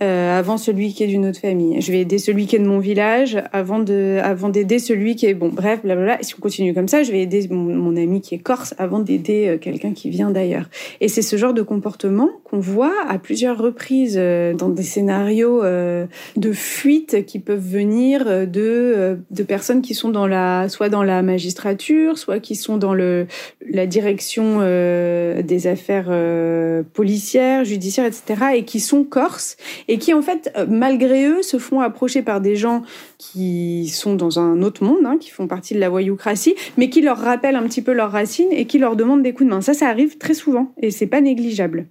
Euh, 0.00 0.38
avant 0.38 0.58
celui 0.58 0.94
qui 0.94 1.02
est 1.02 1.08
d'une 1.08 1.26
autre 1.26 1.40
famille. 1.40 1.80
Je 1.80 1.90
vais 1.90 2.00
aider 2.00 2.18
celui 2.18 2.46
qui 2.46 2.54
est 2.54 2.60
de 2.60 2.66
mon 2.66 2.78
village 2.78 3.42
avant 3.52 3.80
de, 3.80 4.18
avant 4.22 4.48
d'aider 4.48 4.78
celui 4.78 5.16
qui 5.16 5.26
est 5.26 5.34
bon. 5.34 5.48
Bref, 5.48 5.80
blablabla. 5.82 6.18
Si 6.20 6.34
on 6.36 6.40
continue 6.40 6.72
comme 6.72 6.86
ça, 6.86 7.02
je 7.02 7.10
vais 7.10 7.20
aider 7.20 7.48
mon, 7.50 7.96
ami 7.96 8.20
qui 8.20 8.36
est 8.36 8.38
corse 8.38 8.74
avant 8.78 9.00
d'aider 9.00 9.48
euh, 9.48 9.58
quelqu'un 9.58 9.92
qui 9.92 10.10
vient 10.10 10.30
d'ailleurs. 10.30 10.68
Et 11.00 11.08
c'est 11.08 11.22
ce 11.22 11.36
genre 11.36 11.52
de 11.52 11.62
comportement 11.62 12.30
qu'on 12.44 12.60
voit 12.60 12.94
à 13.08 13.18
plusieurs 13.18 13.58
reprises 13.58 14.16
euh, 14.16 14.54
dans 14.54 14.68
des 14.68 14.84
scénarios 14.84 15.62
de 16.36 16.52
fuite 16.52 17.24
qui 17.26 17.40
peuvent 17.40 17.58
venir 17.58 18.24
de 18.46 19.18
de 19.30 19.42
personnes 19.42 19.82
qui 19.82 19.94
sont 19.94 20.10
dans 20.10 20.26
la 20.26 20.68
soit 20.68 20.88
dans 20.88 21.02
la 21.02 21.22
magistrature, 21.22 22.18
soit 22.18 22.38
qui 22.38 22.54
sont 22.54 22.76
dans 22.76 22.94
le 22.94 23.26
la 23.68 23.86
direction 23.86 24.60
des 24.60 25.66
affaires 25.66 26.12
policières, 26.92 27.64
judiciaires, 27.64 28.06
etc. 28.06 28.44
et 28.54 28.64
qui 28.64 28.80
sont 28.80 29.04
corses 29.04 29.56
et 29.88 29.98
qui 29.98 30.14
en 30.14 30.22
fait, 30.22 30.52
euh, 30.56 30.66
malgré 30.68 31.26
eux, 31.26 31.42
se 31.42 31.58
font 31.58 31.80
approcher 31.80 32.22
par 32.22 32.40
des 32.40 32.56
gens 32.56 32.82
qui 33.16 33.88
sont 33.88 34.14
dans 34.14 34.38
un 34.38 34.62
autre 34.62 34.84
monde, 34.84 35.04
hein, 35.04 35.16
qui 35.18 35.30
font 35.30 35.46
partie 35.46 35.74
de 35.74 35.80
la 35.80 35.88
voyoucratie, 35.88 36.54
mais 36.76 36.90
qui 36.90 37.00
leur 37.00 37.18
rappellent 37.18 37.56
un 37.56 37.64
petit 37.64 37.82
peu 37.82 37.92
leurs 37.92 38.12
racines 38.12 38.52
et 38.52 38.66
qui 38.66 38.78
leur 38.78 38.96
demandent 38.96 39.22
des 39.22 39.32
coups 39.32 39.48
de 39.48 39.54
main. 39.54 39.60
Ça, 39.60 39.74
ça 39.74 39.88
arrive 39.88 40.18
très 40.18 40.34
souvent 40.34 40.72
et 40.80 40.90
c'est 40.90 41.06
pas 41.06 41.20
négligeable. 41.20 41.86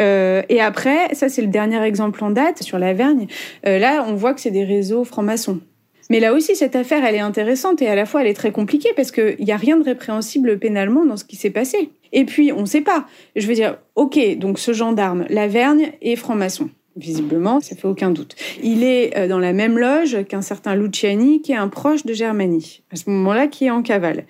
Euh, 0.00 0.42
et 0.48 0.60
après, 0.60 1.14
ça 1.14 1.28
c'est 1.28 1.42
le 1.42 1.48
dernier 1.48 1.82
exemple 1.82 2.24
en 2.24 2.30
date 2.30 2.62
sur 2.62 2.78
la 2.78 2.92
Vergne. 2.94 3.26
Euh, 3.66 3.78
là, 3.78 4.04
on 4.08 4.14
voit 4.14 4.34
que 4.34 4.40
c'est 4.40 4.50
des 4.50 4.64
réseaux 4.64 5.04
francs-maçons. 5.04 5.60
Mais 6.08 6.20
là 6.20 6.32
aussi, 6.32 6.54
cette 6.54 6.76
affaire, 6.76 7.04
elle 7.04 7.16
est 7.16 7.20
intéressante 7.20 7.82
et 7.82 7.88
à 7.88 7.96
la 7.96 8.06
fois, 8.06 8.20
elle 8.20 8.28
est 8.28 8.34
très 8.34 8.52
compliquée 8.52 8.90
parce 8.94 9.10
qu'il 9.10 9.36
n'y 9.40 9.50
a 9.50 9.56
rien 9.56 9.76
de 9.76 9.82
répréhensible 9.82 10.58
pénalement 10.58 11.04
dans 11.04 11.16
ce 11.16 11.24
qui 11.24 11.36
s'est 11.36 11.50
passé. 11.50 11.90
Et 12.12 12.24
puis, 12.24 12.52
on 12.52 12.60
ne 12.60 12.66
sait 12.66 12.80
pas. 12.80 13.06
Je 13.34 13.46
veux 13.46 13.54
dire, 13.54 13.78
ok, 13.96 14.38
donc 14.38 14.60
ce 14.60 14.72
gendarme, 14.72 15.26
la 15.28 15.48
Vergne 15.48 15.92
est 16.00 16.14
franc-maçon. 16.14 16.70
Visiblement, 16.96 17.60
ça 17.60 17.76
fait 17.76 17.86
aucun 17.88 18.10
doute. 18.10 18.34
Il 18.62 18.82
est 18.82 19.16
euh, 19.18 19.28
dans 19.28 19.38
la 19.38 19.52
même 19.52 19.78
loge 19.78 20.24
qu'un 20.24 20.40
certain 20.40 20.74
Luciani, 20.74 21.42
qui 21.42 21.52
est 21.52 21.56
un 21.56 21.68
proche 21.68 22.06
de 22.06 22.14
Germanie, 22.14 22.82
à 22.90 22.96
ce 22.96 23.10
moment-là, 23.10 23.48
qui 23.48 23.66
est 23.66 23.70
en 23.70 23.82
cavale. 23.82 24.24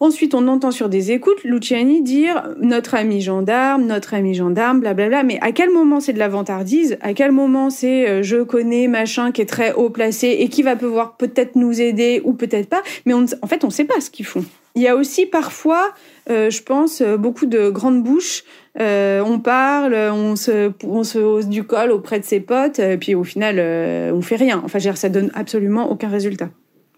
Ensuite, 0.00 0.34
on 0.34 0.46
entend 0.46 0.70
sur 0.70 0.88
des 0.88 1.10
écoutes 1.10 1.42
Luciani 1.42 2.02
dire 2.02 2.48
notre 2.60 2.94
ami 2.94 3.20
gendarme, 3.20 3.84
notre 3.84 4.14
ami 4.14 4.34
gendarme, 4.34 4.80
blablabla. 4.80 5.24
Mais 5.24 5.38
à 5.40 5.50
quel 5.50 5.70
moment 5.70 5.98
c'est 5.98 6.12
de 6.12 6.20
la 6.20 6.28
vantardise? 6.28 6.98
À 7.00 7.14
quel 7.14 7.32
moment 7.32 7.68
c'est 7.68 8.08
euh, 8.08 8.22
je 8.22 8.42
connais 8.42 8.86
machin 8.86 9.32
qui 9.32 9.42
est 9.42 9.46
très 9.46 9.72
haut 9.72 9.90
placé 9.90 10.36
et 10.38 10.48
qui 10.48 10.62
va 10.62 10.76
pouvoir 10.76 11.16
peut-être 11.16 11.56
nous 11.56 11.80
aider 11.80 12.20
ou 12.24 12.32
peut-être 12.32 12.68
pas? 12.68 12.82
Mais 13.06 13.12
en 13.12 13.26
fait, 13.46 13.64
on 13.64 13.68
ne 13.68 13.72
sait 13.72 13.84
pas 13.84 14.00
ce 14.00 14.10
qu'ils 14.10 14.26
font. 14.26 14.44
Il 14.78 14.82
y 14.82 14.88
a 14.88 14.94
aussi 14.94 15.26
parfois, 15.26 15.92
euh, 16.30 16.50
je 16.50 16.62
pense, 16.62 17.02
beaucoup 17.02 17.46
de 17.46 17.68
grandes 17.68 18.04
bouches 18.04 18.44
euh, 18.80 19.22
on 19.26 19.40
parle, 19.40 19.94
on 19.94 20.36
se, 20.36 20.72
hausse 20.84 21.48
du 21.48 21.64
col 21.64 21.90
auprès 21.90 22.20
de 22.20 22.24
ses 22.24 22.40
potes, 22.40 22.78
et 22.78 22.96
puis 22.96 23.14
au 23.14 23.24
final, 23.24 23.56
euh, 23.58 24.12
on 24.12 24.22
fait 24.22 24.36
rien. 24.36 24.60
Enfin, 24.64 24.78
ça 24.78 25.08
donne 25.08 25.30
absolument 25.34 25.90
aucun 25.90 26.08
résultat. 26.08 26.50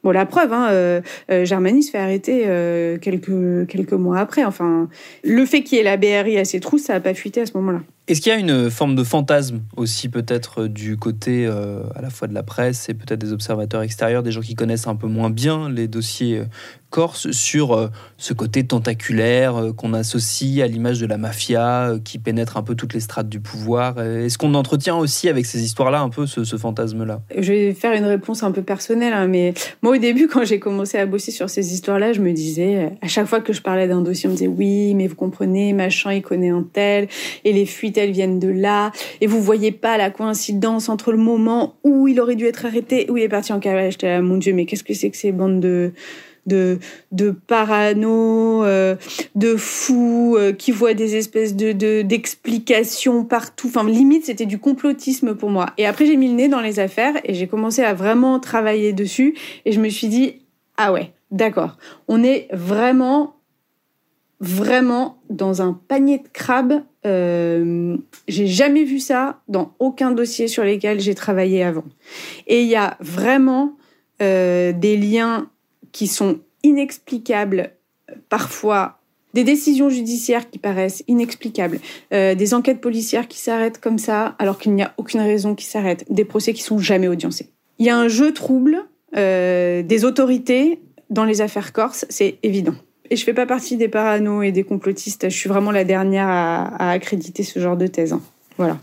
Bon, 0.02 0.10
la 0.10 0.24
preuve, 0.24 0.52
hein, 0.52 0.68
euh, 0.70 1.00
Germany 1.44 1.82
se 1.82 1.90
fait 1.90 1.98
arrêter 1.98 2.46
quelques, 3.02 3.66
quelques 3.68 3.92
mois 3.92 4.18
après. 4.18 4.44
Enfin, 4.44 4.88
le 5.24 5.44
fait 5.44 5.62
qu'il 5.62 5.76
y 5.76 5.80
ait 5.80 5.84
la 5.84 5.98
BRI 5.98 6.38
à 6.38 6.44
ses 6.44 6.60
trous, 6.60 6.78
ça 6.78 6.94
n'a 6.94 7.00
pas 7.00 7.14
fuité 7.14 7.42
à 7.42 7.46
ce 7.46 7.52
moment-là. 7.58 7.80
Est-ce 8.10 8.20
qu'il 8.20 8.32
y 8.32 8.34
a 8.34 8.38
une 8.38 8.70
forme 8.70 8.96
de 8.96 9.04
fantasme 9.04 9.60
aussi 9.76 10.08
peut-être 10.08 10.66
du 10.66 10.96
côté 10.96 11.46
à 11.46 12.02
la 12.02 12.10
fois 12.10 12.26
de 12.26 12.34
la 12.34 12.42
presse 12.42 12.88
et 12.88 12.94
peut-être 12.94 13.20
des 13.20 13.32
observateurs 13.32 13.82
extérieurs, 13.82 14.24
des 14.24 14.32
gens 14.32 14.40
qui 14.40 14.56
connaissent 14.56 14.88
un 14.88 14.96
peu 14.96 15.06
moins 15.06 15.30
bien 15.30 15.70
les 15.70 15.86
dossiers 15.86 16.42
corse 16.90 17.30
sur 17.30 17.72
euh, 17.72 17.88
ce 18.18 18.34
côté 18.34 18.66
tentaculaire 18.66 19.56
euh, 19.56 19.72
qu'on 19.72 19.94
associe 19.94 20.62
à 20.62 20.66
l'image 20.66 21.00
de 21.00 21.06
la 21.06 21.16
mafia 21.16 21.90
euh, 21.90 21.98
qui 21.98 22.18
pénètre 22.18 22.56
un 22.56 22.62
peu 22.62 22.74
toutes 22.74 22.92
les 22.92 23.00
strates 23.00 23.28
du 23.28 23.40
pouvoir? 23.40 24.00
Est-ce 24.00 24.36
qu'on 24.36 24.54
entretient 24.54 24.96
aussi 24.96 25.28
avec 25.28 25.46
ces 25.46 25.62
histoires-là 25.62 26.00
un 26.00 26.10
peu 26.10 26.26
ce, 26.26 26.44
fantasme-là? 26.56 27.22
Je 27.36 27.52
vais 27.52 27.74
faire 27.74 27.92
une 27.92 28.04
réponse 28.04 28.42
un 28.42 28.50
peu 28.50 28.62
personnelle, 28.62 29.12
hein, 29.12 29.28
mais 29.28 29.54
moi 29.82 29.94
au 29.94 29.98
début 29.98 30.26
quand 30.26 30.44
j'ai 30.44 30.58
commencé 30.58 30.98
à 30.98 31.06
bosser 31.06 31.30
sur 31.30 31.48
ces 31.48 31.72
histoires-là, 31.72 32.12
je 32.12 32.20
me 32.20 32.32
disais, 32.32 32.90
à 33.00 33.08
chaque 33.08 33.26
fois 33.26 33.40
que 33.40 33.52
je 33.52 33.62
parlais 33.62 33.86
d'un 33.86 34.02
dossier, 34.02 34.28
on 34.28 34.32
me 34.32 34.36
disait 34.36 34.48
oui, 34.48 34.94
mais 34.94 35.06
vous 35.06 35.14
comprenez, 35.14 35.72
machin, 35.72 36.12
il 36.12 36.22
connaît 36.22 36.50
un 36.50 36.66
tel, 36.70 37.08
et 37.44 37.52
les 37.52 37.66
fuites, 37.66 37.96
elles 38.00 38.12
viennent 38.12 38.38
de 38.38 38.48
là, 38.48 38.92
et 39.20 39.26
vous 39.26 39.40
voyez 39.40 39.72
pas 39.72 39.96
la 39.96 40.10
coïncidence 40.10 40.88
entre 40.88 41.12
le 41.12 41.18
moment 41.18 41.76
où 41.84 42.08
il 42.08 42.20
aurait 42.20 42.36
dû 42.36 42.46
être 42.46 42.66
arrêté, 42.66 43.06
où 43.10 43.16
il 43.16 43.22
est 43.22 43.28
parti 43.28 43.52
en 43.52 43.60
cavale. 43.60 43.90
J'étais 43.90 44.08
là, 44.08 44.22
mon 44.22 44.36
Dieu, 44.36 44.52
mais 44.52 44.66
qu'est-ce 44.66 44.84
que 44.84 44.94
c'est 44.94 45.10
que 45.10 45.16
ces 45.16 45.32
bandes 45.32 45.60
de 45.60 45.92
de, 46.46 46.78
de 47.12 47.30
parano, 47.30 48.64
euh, 48.64 48.96
de 49.34 49.56
fous 49.56 50.36
euh, 50.38 50.52
qui 50.52 50.72
voient 50.72 50.94
des 50.94 51.16
espèces 51.16 51.54
de 51.54 52.02
d'explications 52.02 53.24
partout. 53.24 53.68
Enfin, 53.68 53.88
limite, 53.88 54.26
c'était 54.26 54.46
du 54.46 54.58
complotisme 54.58 55.34
pour 55.34 55.50
moi. 55.50 55.66
Et 55.78 55.86
après, 55.86 56.06
j'ai 56.06 56.16
mis 56.16 56.28
le 56.28 56.34
nez 56.34 56.48
dans 56.48 56.60
les 56.60 56.80
affaires 56.80 57.14
et 57.24 57.34
j'ai 57.34 57.46
commencé 57.46 57.82
à 57.82 57.94
vraiment 57.94 58.40
travailler 58.40 58.92
dessus. 58.92 59.34
Et 59.64 59.72
je 59.72 59.80
me 59.80 59.88
suis 59.88 60.08
dit, 60.08 60.42
ah 60.76 60.92
ouais, 60.92 61.12
d'accord, 61.30 61.76
on 62.08 62.22
est 62.22 62.48
vraiment 62.52 63.36
vraiment 64.40 65.20
dans 65.28 65.62
un 65.62 65.78
panier 65.88 66.18
de 66.18 66.28
crabes. 66.32 66.82
Euh, 67.06 67.96
j'ai 68.28 68.46
jamais 68.46 68.84
vu 68.84 68.98
ça 68.98 69.40
dans 69.48 69.74
aucun 69.78 70.10
dossier 70.10 70.48
sur 70.48 70.64
lesquels 70.64 71.00
j'ai 71.00 71.14
travaillé 71.14 71.62
avant. 71.62 71.84
Et 72.46 72.62
il 72.62 72.68
y 72.68 72.76
a 72.76 72.96
vraiment 73.00 73.76
des 74.18 74.98
liens 74.98 75.48
qui 75.92 76.06
sont 76.08 76.40
inexplicables, 76.62 77.70
parfois 78.28 79.00
des 79.34 79.44
décisions 79.44 79.90
judiciaires 79.90 80.50
qui 80.50 80.58
paraissent 80.58 81.04
inexplicables, 81.08 81.78
euh, 82.12 82.34
des 82.34 82.54
enquêtes 82.54 82.80
policières 82.80 83.28
qui 83.28 83.38
s'arrêtent 83.38 83.80
comme 83.80 83.98
ça 83.98 84.34
alors 84.38 84.58
qu'il 84.58 84.74
n'y 84.74 84.82
a 84.82 84.92
aucune 84.96 85.20
raison 85.20 85.54
qui 85.54 85.64
s'arrêtent, 85.64 86.04
des 86.10 86.24
procès 86.24 86.52
qui 86.52 86.62
sont 86.62 86.78
jamais 86.78 87.08
audiencés. 87.08 87.50
Il 87.78 87.86
y 87.86 87.90
a 87.90 87.96
un 87.96 88.08
jeu 88.08 88.32
trouble 88.32 88.84
euh, 89.16 89.82
des 89.82 90.04
autorités 90.04 90.80
dans 91.10 91.24
les 91.24 91.40
affaires 91.40 91.72
corses, 91.72 92.06
c'est 92.08 92.38
évident. 92.42 92.74
Et 93.10 93.16
je 93.16 93.24
fais 93.24 93.34
pas 93.34 93.46
partie 93.46 93.76
des 93.76 93.88
paranos 93.88 94.44
et 94.44 94.52
des 94.52 94.62
complotistes. 94.62 95.28
Je 95.28 95.36
suis 95.36 95.48
vraiment 95.48 95.72
la 95.72 95.84
dernière 95.84 96.28
à, 96.28 96.90
accréditer 96.90 97.42
ce 97.42 97.58
genre 97.58 97.76
de 97.76 97.86
thèse. 97.86 98.12
Hein. 98.12 98.22
Voilà. 98.56 98.78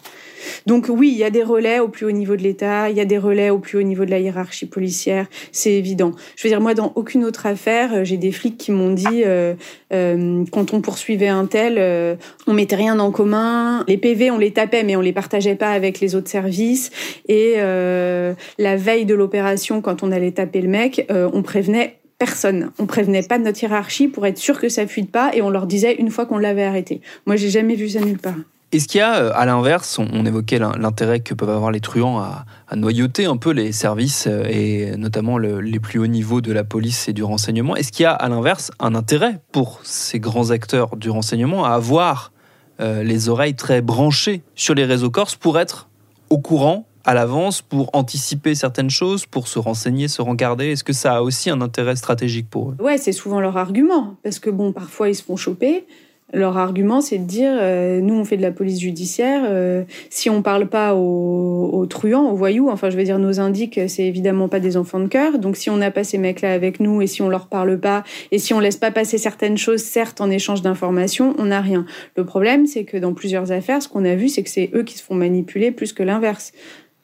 Donc 0.66 0.88
oui, 0.90 1.10
il 1.12 1.18
y 1.18 1.24
a 1.24 1.30
des 1.30 1.44
relais 1.44 1.80
au 1.80 1.88
plus 1.88 2.06
haut 2.06 2.12
niveau 2.12 2.36
de 2.36 2.42
l'État, 2.42 2.90
il 2.90 2.98
y 2.98 3.00
a 3.00 3.06
des 3.06 3.18
relais 3.18 3.50
au 3.50 3.60
plus 3.60 3.78
haut 3.78 3.84
niveau 3.84 4.06
de 4.06 4.12
la 4.12 4.20
hiérarchie 4.20 4.66
policière, 4.66 5.28
c'est 5.52 5.74
évident. 5.74 6.12
Je 6.36 6.44
veux 6.44 6.50
dire, 6.50 6.62
moi, 6.62 6.74
dans 6.74 6.92
aucune 6.96 7.24
autre 7.24 7.46
affaire, 7.46 7.94
euh, 7.94 8.04
j'ai 8.04 8.18
des 8.18 8.32
flics 8.32 8.58
qui 8.58 8.72
m'ont 8.72 8.94
dit, 8.94 9.24
euh, 9.26 9.54
euh, 9.94 10.44
quand 10.52 10.74
on 10.74 10.82
poursuivait 10.82 11.28
un 11.28 11.46
tel, 11.46 12.18
on 12.48 12.54
mettait 12.54 12.76
rien 12.76 13.00
en 13.00 13.12
commun, 13.12 13.84
les 13.88 13.98
PV, 13.98 14.32
on 14.32 14.38
les 14.38 14.52
tapait, 14.52 14.84
mais 14.84 14.96
on 14.96 15.02
les 15.02 15.14
partageait 15.14 15.56
pas 15.56 15.72
avec 15.72 16.00
les 16.00 16.16
autres 16.16 16.30
services, 16.30 16.92
et 17.28 17.56
la 17.58 18.76
veille 18.76 19.06
de 19.06 19.16
l'opération, 19.16 19.82
quand 19.82 20.04
on 20.04 20.12
allait 20.12 20.32
taper 20.32 20.62
le 20.62 20.70
mec, 20.70 21.08
on 21.10 21.42
prévenait 21.42 21.98
personne. 22.18 22.72
On 22.80 22.86
prévenait 22.86 23.24
pas 23.24 23.38
de 23.38 23.44
notre 23.44 23.62
hiérarchie 23.62 24.08
pour 24.08 24.26
être 24.26 24.38
sûr 24.38 24.60
que 24.60 24.70
ça 24.70 24.88
fuite 24.88 25.12
pas 25.12 25.32
et 25.34 25.42
on 25.42 25.50
leur 25.50 25.68
disait 25.68 25.96
une 25.96 26.10
fois 26.10 26.26
qu'on 26.26 26.38
l'avait 26.38 26.64
arrêté. 26.64 27.02
Moi, 27.26 27.36
j'ai 27.36 27.50
jamais 27.50 27.76
vu 27.76 27.90
ça 27.90 28.00
nulle 28.00 28.20
part. 28.20 28.36
Est-ce 28.74 28.90
qu'il 28.90 29.00
y 29.00 29.02
a, 29.02 29.16
euh, 29.16 29.32
à 29.34 29.46
l'inverse, 29.46 29.98
on, 29.98 30.26
évoquait 30.26 30.60
l'intérêt 30.60 31.22
que 31.22 31.34
peuvent 31.34 31.50
avoir 31.50 31.72
les 31.72 31.80
truands 31.80 32.20
à, 32.20 32.46
noyauter 32.76 33.26
un 33.26 33.38
peu 33.38 33.52
les 33.52 33.72
services 33.72 34.28
euh, 34.28 34.44
et 34.50 34.98
notamment 34.98 35.38
les 35.38 35.80
plus 35.80 36.00
hauts 36.00 36.08
niveaux 36.08 36.42
de 36.42 36.52
la 36.52 36.66
police 36.66 37.08
et 37.08 37.14
du 37.14 37.24
renseignement? 37.24 37.78
Est-ce 37.78 37.94
qu'il 37.94 38.04
y 38.04 38.08
a, 38.08 38.12
à 38.12 38.28
l'inverse, 38.28 38.72
un 38.80 38.94
intérêt 38.94 39.40
pour 39.54 39.80
ces 39.84 40.20
grands 40.20 40.50
acteurs 40.52 40.98
du 40.98 41.10
renseignement 41.10 41.64
à 41.64 41.70
avoir 41.70 42.34
euh, 42.82 43.04
les 43.04 43.30
oreilles 43.30 43.56
très 43.56 43.82
branchées 43.82 44.42
sur 44.54 44.76
les 44.76 44.84
réseaux 44.84 45.12
corses 45.12 45.36
pour 45.36 45.58
être 45.60 45.88
au 46.30 46.38
courant 46.38 46.86
à 47.08 47.14
l'avance, 47.14 47.62
pour 47.62 47.90
anticiper 47.94 48.54
certaines 48.54 48.90
choses, 48.90 49.26
pour 49.26 49.48
se 49.48 49.58
renseigner, 49.60 50.10
se 50.10 50.22
regarder 50.22 50.74
Est-ce 50.74 50.84
que 50.84 50.94
ça 50.94 51.16
a 51.16 51.22
aussi 51.22 51.50
un 51.50 51.62
intérêt 51.62 51.96
stratégique 51.96 52.50
pour 52.50 52.72
eux? 52.72 52.76
Ouais, 52.80 52.98
c'est 52.98 53.14
souvent 53.14 53.40
leur 53.40 53.56
argument, 53.56 54.18
parce 54.24 54.40
que 54.40 54.50
bon, 54.50 54.74
parfois 54.74 55.08
ils 55.08 55.16
se 55.16 55.24
font 55.24 55.38
choper. 55.38 55.86
Leur 56.34 56.58
argument, 56.58 57.00
c'est 57.00 57.20
de 57.20 57.24
dire, 57.24 57.54
euh, 57.54 58.02
nous, 58.02 58.14
on 58.14 58.26
fait 58.26 58.36
de 58.36 58.42
la 58.42 58.52
police 58.52 58.82
judiciaire. 58.82 59.44
Euh, 59.46 59.86
si 60.10 60.30
on 60.30 60.42
parle 60.42 60.68
pas 60.68 60.94
aux, 60.94 61.86
truands, 61.86 62.30
aux 62.30 62.36
voyous, 62.36 62.70
enfin, 62.70 62.90
je 62.90 62.98
veux 62.98 63.06
dire, 63.06 63.18
nos 63.18 63.40
indiques, 63.40 63.80
c'est 63.88 64.04
évidemment 64.04 64.50
pas 64.50 64.60
des 64.60 64.76
enfants 64.76 65.00
de 65.00 65.08
cœur. 65.08 65.40
Donc, 65.40 65.56
si 65.56 65.70
on 65.70 65.78
n'a 65.78 65.90
pas 65.90 66.04
ces 66.04 66.18
mecs-là 66.18 66.52
avec 66.52 66.82
nous 66.82 67.02
et 67.02 67.08
si 67.08 67.22
on 67.22 67.30
leur 67.30 67.48
parle 67.48 67.80
pas 67.80 68.04
et 68.32 68.40
si 68.40 68.54
on 68.54 68.60
laisse 68.60 68.76
pas 68.76 68.92
passer 68.92 69.18
certaines 69.18 69.58
choses, 69.58 69.82
certes, 69.82 70.20
en 70.20 70.30
échange 70.30 70.62
d'informations, 70.62 71.34
on 71.38 71.46
n'a 71.46 71.62
rien. 71.62 71.86
Le 72.18 72.26
problème, 72.26 72.68
c'est 72.68 72.84
que 72.84 72.98
dans 72.98 73.14
plusieurs 73.14 73.54
affaires, 73.54 73.82
ce 73.82 73.88
qu'on 73.88 74.04
a 74.04 74.16
vu, 74.16 74.28
c'est 74.28 74.44
que 74.44 74.50
c'est 74.50 74.70
eux 74.74 74.84
qui 74.84 74.98
se 74.98 75.04
font 75.04 75.16
manipuler 75.16 75.72
plus 75.72 75.94
que 75.94 76.04
l'inverse. 76.04 76.52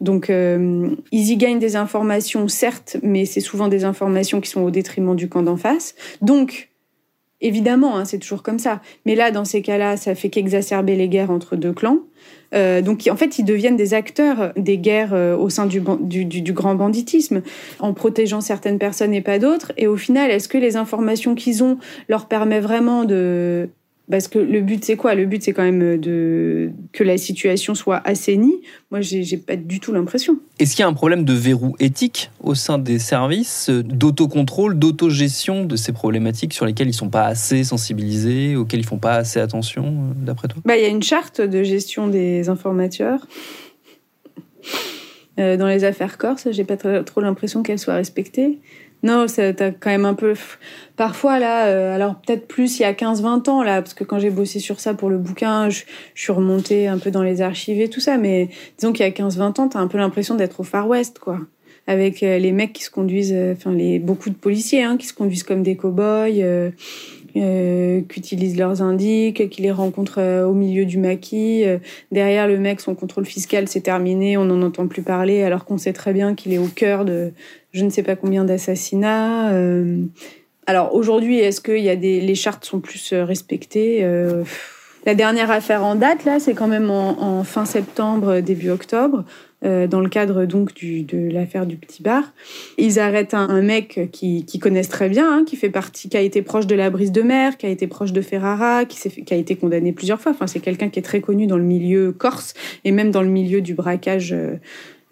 Donc, 0.04 0.30
euh, 0.30 0.90
ils 1.12 1.32
y 1.32 1.38
gagnent 1.38 1.60
des 1.60 1.76
informations, 1.76 2.48
certes, 2.48 2.98
mais 3.02 3.26
c'est 3.26 3.40
souvent 3.40 3.70
des 3.70 3.86
informations 3.86 4.42
qui 4.42 4.50
sont 4.50 4.62
au 4.62 4.70
détriment 4.70 5.16
du 5.16 5.30
camp 5.30 5.42
d'en 5.42 5.58
face. 5.58 5.96
Donc, 6.22 6.70
Évidemment, 7.46 7.98
hein, 7.98 8.06
c'est 8.06 8.20
toujours 8.20 8.42
comme 8.42 8.58
ça. 8.58 8.82
Mais 9.06 9.16
là, 9.16 9.30
dans 9.30 9.44
ces 9.44 9.62
cas-là, 9.62 9.98
ça 9.98 10.16
fait 10.16 10.30
qu'exacerber 10.30 10.96
les 10.96 11.10
guerres 11.10 11.30
entre 11.30 11.58
deux 11.58 11.74
clans. 11.74 12.00
Euh, 12.56 12.82
donc, 12.82 13.06
en 13.12 13.18
fait, 13.18 13.38
ils 13.38 13.44
deviennent 13.44 13.76
des 13.76 13.94
acteurs 13.94 14.54
des 14.56 14.78
guerres 14.78 15.14
euh, 15.14 15.36
au 15.36 15.50
sein 15.50 15.66
du, 15.66 15.82
du, 16.24 16.54
grand 16.54 16.76
banditisme, 16.76 17.42
en 17.80 17.94
protégeant 17.94 18.40
certaines 18.40 18.80
personnes 18.80 19.14
et 19.14 19.20
pas 19.20 19.40
d'autres. 19.40 19.74
Et 19.76 19.88
au 19.88 19.98
final, 19.98 20.32
est-ce 20.32 20.48
que 20.48 20.58
les 20.58 20.78
informations 20.78 21.36
qu'ils 21.36 21.66
ont 21.66 21.78
leur 22.08 22.30
permettent 22.30 22.64
vraiment 22.64 23.04
de 23.04 23.68
Parce 24.12 24.28
que 24.28 24.38
le 24.38 24.60
but, 24.60 24.84
c'est 24.84 24.98
quoi? 24.98 25.16
Le 25.16 25.26
but, 25.26 25.42
c'est 25.42 25.54
quand 25.54 25.64
même 25.64 25.98
de 25.98 26.72
que 26.92 27.06
la 27.06 27.18
situation 27.18 27.74
soit 27.74 28.02
assainie. 28.06 28.62
Moi, 28.92 29.00
j'ai 29.00 29.38
pas 29.38 29.56
du 29.56 29.80
tout 29.80 29.94
l'impression. 29.94 30.40
Est-ce 30.60 30.76
qu'il 30.76 30.82
y 30.82 30.86
a 30.86 30.90
un 30.90 30.94
problème 30.94 31.24
de 31.24 31.32
verrou 31.32 31.76
éthique 31.80 32.30
au 32.42 32.54
sein 32.54 32.78
des 32.78 33.00
services, 33.00 33.70
d'autocontrôle, 33.70 34.78
d'autogestion 34.78 35.64
de 35.64 35.78
ces 35.78 35.94
problématiques 35.94 36.54
sur 36.54 36.66
lesquelles 36.66 36.90
ils 36.90 36.94
sont 36.94 37.10
pas 37.10 37.26
assez 37.26 37.64
sensibilisés, 37.64 38.58
auxquelles 38.58 38.82
ils 38.82 38.86
font 38.86 38.98
pas 38.98 39.16
assez 39.16 39.40
attention, 39.40 39.86
euh, 39.86 40.26
d'après 40.26 40.50
toi? 40.50 40.62
Bah, 40.66 40.76
Il 40.76 40.84
y 40.84 40.86
a 40.86 40.90
une 40.90 41.04
charte 41.04 41.40
de 41.40 41.64
gestion 41.64 42.08
des 42.08 42.50
informateurs. 42.50 43.26
Euh, 45.40 45.58
dans 45.58 45.68
les 45.68 45.84
affaires 45.84 46.18
corse, 46.18 46.48
j'ai 46.52 46.64
pas 46.64 46.78
trop 46.78 47.22
l'impression 47.22 47.64
qu'elle 47.64 47.80
soit 47.80 47.96
respectée. 47.96 48.60
Non, 49.04 49.26
t'as 49.28 49.72
quand 49.72 49.90
même 49.90 50.06
un 50.06 50.14
peu. 50.14 50.34
Parfois, 50.96 51.38
là, 51.38 51.68
euh, 51.68 51.94
alors 51.94 52.16
peut-être 52.16 52.48
plus 52.48 52.80
il 52.80 52.84
y 52.84 52.86
a 52.86 52.94
15-20 52.94 53.50
ans, 53.50 53.62
là, 53.62 53.82
parce 53.82 53.94
que 53.94 54.06
quand 54.06 54.18
j'ai 54.18 54.30
bossé 54.30 54.60
sur 54.60 54.80
ça 54.80 54.94
pour 54.94 55.10
le 55.10 55.18
bouquin, 55.18 55.70
je, 55.70 55.84
suis 56.16 56.32
remontée 56.32 56.88
un 56.88 56.98
peu 56.98 57.12
dans 57.12 57.22
les 57.22 57.42
archives 57.42 57.82
et 57.82 57.90
tout 57.90 58.00
ça, 58.00 58.18
mais 58.18 58.48
disons 58.78 58.94
qu'il 58.94 59.06
y 59.06 59.10
a 59.10 59.12
15-20 59.12 59.60
ans, 59.60 59.68
t'as 59.68 59.80
un 59.80 59.88
peu 59.88 59.98
l'impression 59.98 60.36
d'être 60.36 60.62
au 60.62 60.64
Far 60.64 60.88
West, 60.88 61.20
quoi. 61.20 61.40
Avec 61.86 62.24
euh, 62.24 62.38
les 62.38 62.54
mecs 62.54 62.72
qui 62.72 62.84
se 62.84 62.90
conduisent, 62.90 63.34
euh, 63.36 63.56
enfin, 63.58 63.74
les, 63.74 64.00
beaucoup 64.00 64.30
de 64.30 64.36
policiers, 64.36 64.84
hein, 64.84 64.96
qui 64.96 65.06
se 65.06 65.14
conduisent 65.14 65.44
comme 65.44 65.64
des 65.64 65.76
cow-boys, 65.76 66.72
euh, 67.36 68.02
qu'utilisent 68.02 68.58
leurs 68.58 68.84
indices, 68.84 69.34
qu'ils 69.34 69.64
les 69.64 69.72
rencontrent 69.72 70.20
euh, 70.20 70.46
au 70.46 70.54
milieu 70.54 70.86
du 70.86 71.00
maquis. 71.00 71.64
Euh, 71.66 71.80
derrière 72.12 72.48
le 72.48 72.60
mec, 72.60 72.80
son 72.80 72.94
contrôle 72.94 73.26
fiscal, 73.26 73.68
c'est 73.68 73.82
terminé, 73.82 74.38
on 74.38 74.46
n'en 74.46 74.62
entend 74.62 74.88
plus 74.88 75.02
parler, 75.02 75.42
alors 75.42 75.66
qu'on 75.66 75.80
sait 75.80 75.94
très 75.94 76.14
bien 76.14 76.36
qu'il 76.36 76.54
est 76.54 76.60
au 76.60 76.68
cœur 76.68 77.06
de 77.06 77.32
je 77.72 77.86
ne 77.86 77.90
sais 77.90 78.04
pas 78.04 78.16
combien 78.16 78.46
d'assassinats. 78.46 79.52
alors 80.68 80.94
aujourd'hui, 80.94 81.40
est-ce 81.40 81.60
que 81.60 81.72
y 81.72 81.90
a 81.90 81.96
des, 81.96 82.22
les 82.22 82.36
chartes 82.36 82.66
sont 82.66 82.80
plus 82.80 83.14
respectées 83.14 84.08
La 85.08 85.16
dernière 85.16 85.50
affaire 85.50 85.84
en 85.84 85.96
date, 85.96 86.24
là, 86.26 86.40
c'est 86.40 86.54
quand 86.54 86.68
même 86.68 86.92
en 86.92 87.44
fin 87.44 87.66
septembre, 87.66 88.42
début 88.42 88.70
octobre. 88.70 89.26
Euh, 89.66 89.88
dans 89.88 90.02
le 90.02 90.10
cadre 90.10 90.46
donc 90.46 90.74
de 90.74 91.32
l'affaire 91.32 91.66
du 91.66 91.78
petit 91.78 92.04
bar. 92.04 92.34
Ils 92.78 93.00
arrêtent 93.00 93.34
un, 93.34 93.62
mec 93.62 94.10
qui, 94.12 94.46
qui, 94.46 94.60
connaissent 94.60 94.90
très 94.90 95.08
bien, 95.08 95.32
hein, 95.32 95.46
qui 95.46 95.56
fait 95.56 95.70
partie, 95.70 96.10
qui 96.10 96.18
a 96.18 96.22
été 96.22 96.42
proche 96.42 96.68
de 96.68 96.76
la 96.76 96.90
brise 96.90 97.14
de 97.14 97.22
mer, 97.22 97.56
qui 97.56 97.66
a 97.66 97.70
été 97.70 97.88
proche 97.88 98.12
de 98.12 98.22
Ferrara, 98.22 98.84
qui, 98.84 98.98
qui 99.24 99.34
a 99.34 99.38
été 99.38 99.56
condamné 99.56 99.94
plusieurs 99.94 100.20
fois. 100.20 100.34
Enfin, 100.34 100.48
c'est 100.48 100.60
quelqu'un 100.60 100.90
qui 100.90 101.00
est 101.00 101.04
très 101.04 101.22
connu 101.22 101.48
dans 101.48 101.58
le 101.58 101.64
milieu 101.64 102.12
corse 102.12 102.56
et 102.84 102.92
même 102.92 103.12
dans 103.12 103.22
le 103.22 103.30
milieu 103.30 103.62
du 103.62 103.74
braquage. 103.74 104.34
Euh, 104.34 104.56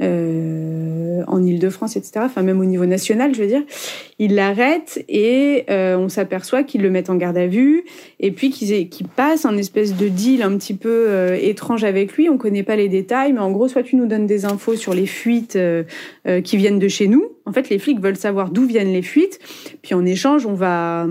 euh, 0.01 1.23
en 1.27 1.43
Ile-de-France, 1.43 1.95
etc. 1.95 2.13
Enfin, 2.23 2.41
même 2.41 2.59
au 2.59 2.65
niveau 2.65 2.85
national, 2.85 3.33
je 3.33 3.41
veux 3.41 3.47
dire. 3.47 3.63
Ils 4.19 4.35
l'arrêtent 4.35 5.03
et 5.09 5.65
euh, 5.69 5.97
on 5.97 6.09
s'aperçoit 6.09 6.63
qu'ils 6.63 6.81
le 6.81 6.89
mettent 6.89 7.09
en 7.09 7.15
garde 7.15 7.37
à 7.37 7.47
vue 7.47 7.83
et 8.19 8.31
puis 8.31 8.49
qu'ils 8.49 8.89
qu 8.89 9.03
passent 9.03 9.45
un 9.45 9.57
espèce 9.57 9.95
de 9.95 10.07
deal 10.07 10.41
un 10.43 10.57
petit 10.57 10.73
peu 10.73 11.05
euh, 11.09 11.37
étrange 11.39 11.83
avec 11.83 12.13
lui. 12.13 12.29
On 12.29 12.37
connaît 12.37 12.63
pas 12.63 12.75
les 12.75 12.89
détails, 12.89 13.33
mais 13.33 13.39
en 13.39 13.51
gros, 13.51 13.67
soit 13.67 13.83
tu 13.83 13.95
nous 13.95 14.05
donnes 14.05 14.27
des 14.27 14.45
infos 14.45 14.75
sur 14.75 14.93
les 14.93 15.05
fuites 15.05 15.55
euh, 15.55 15.83
qui 16.43 16.57
viennent 16.57 16.79
de 16.79 16.87
chez 16.87 17.07
nous. 17.07 17.29
En 17.45 17.53
fait, 17.53 17.69
les 17.69 17.79
flics 17.79 17.99
veulent 17.99 18.15
savoir 18.15 18.49
d'où 18.49 18.65
viennent 18.65 18.93
les 18.93 19.01
fuites. 19.01 19.39
Puis 19.81 19.93
en 19.93 20.05
échange, 20.05 20.45
on 20.45 20.53
va 20.53 21.07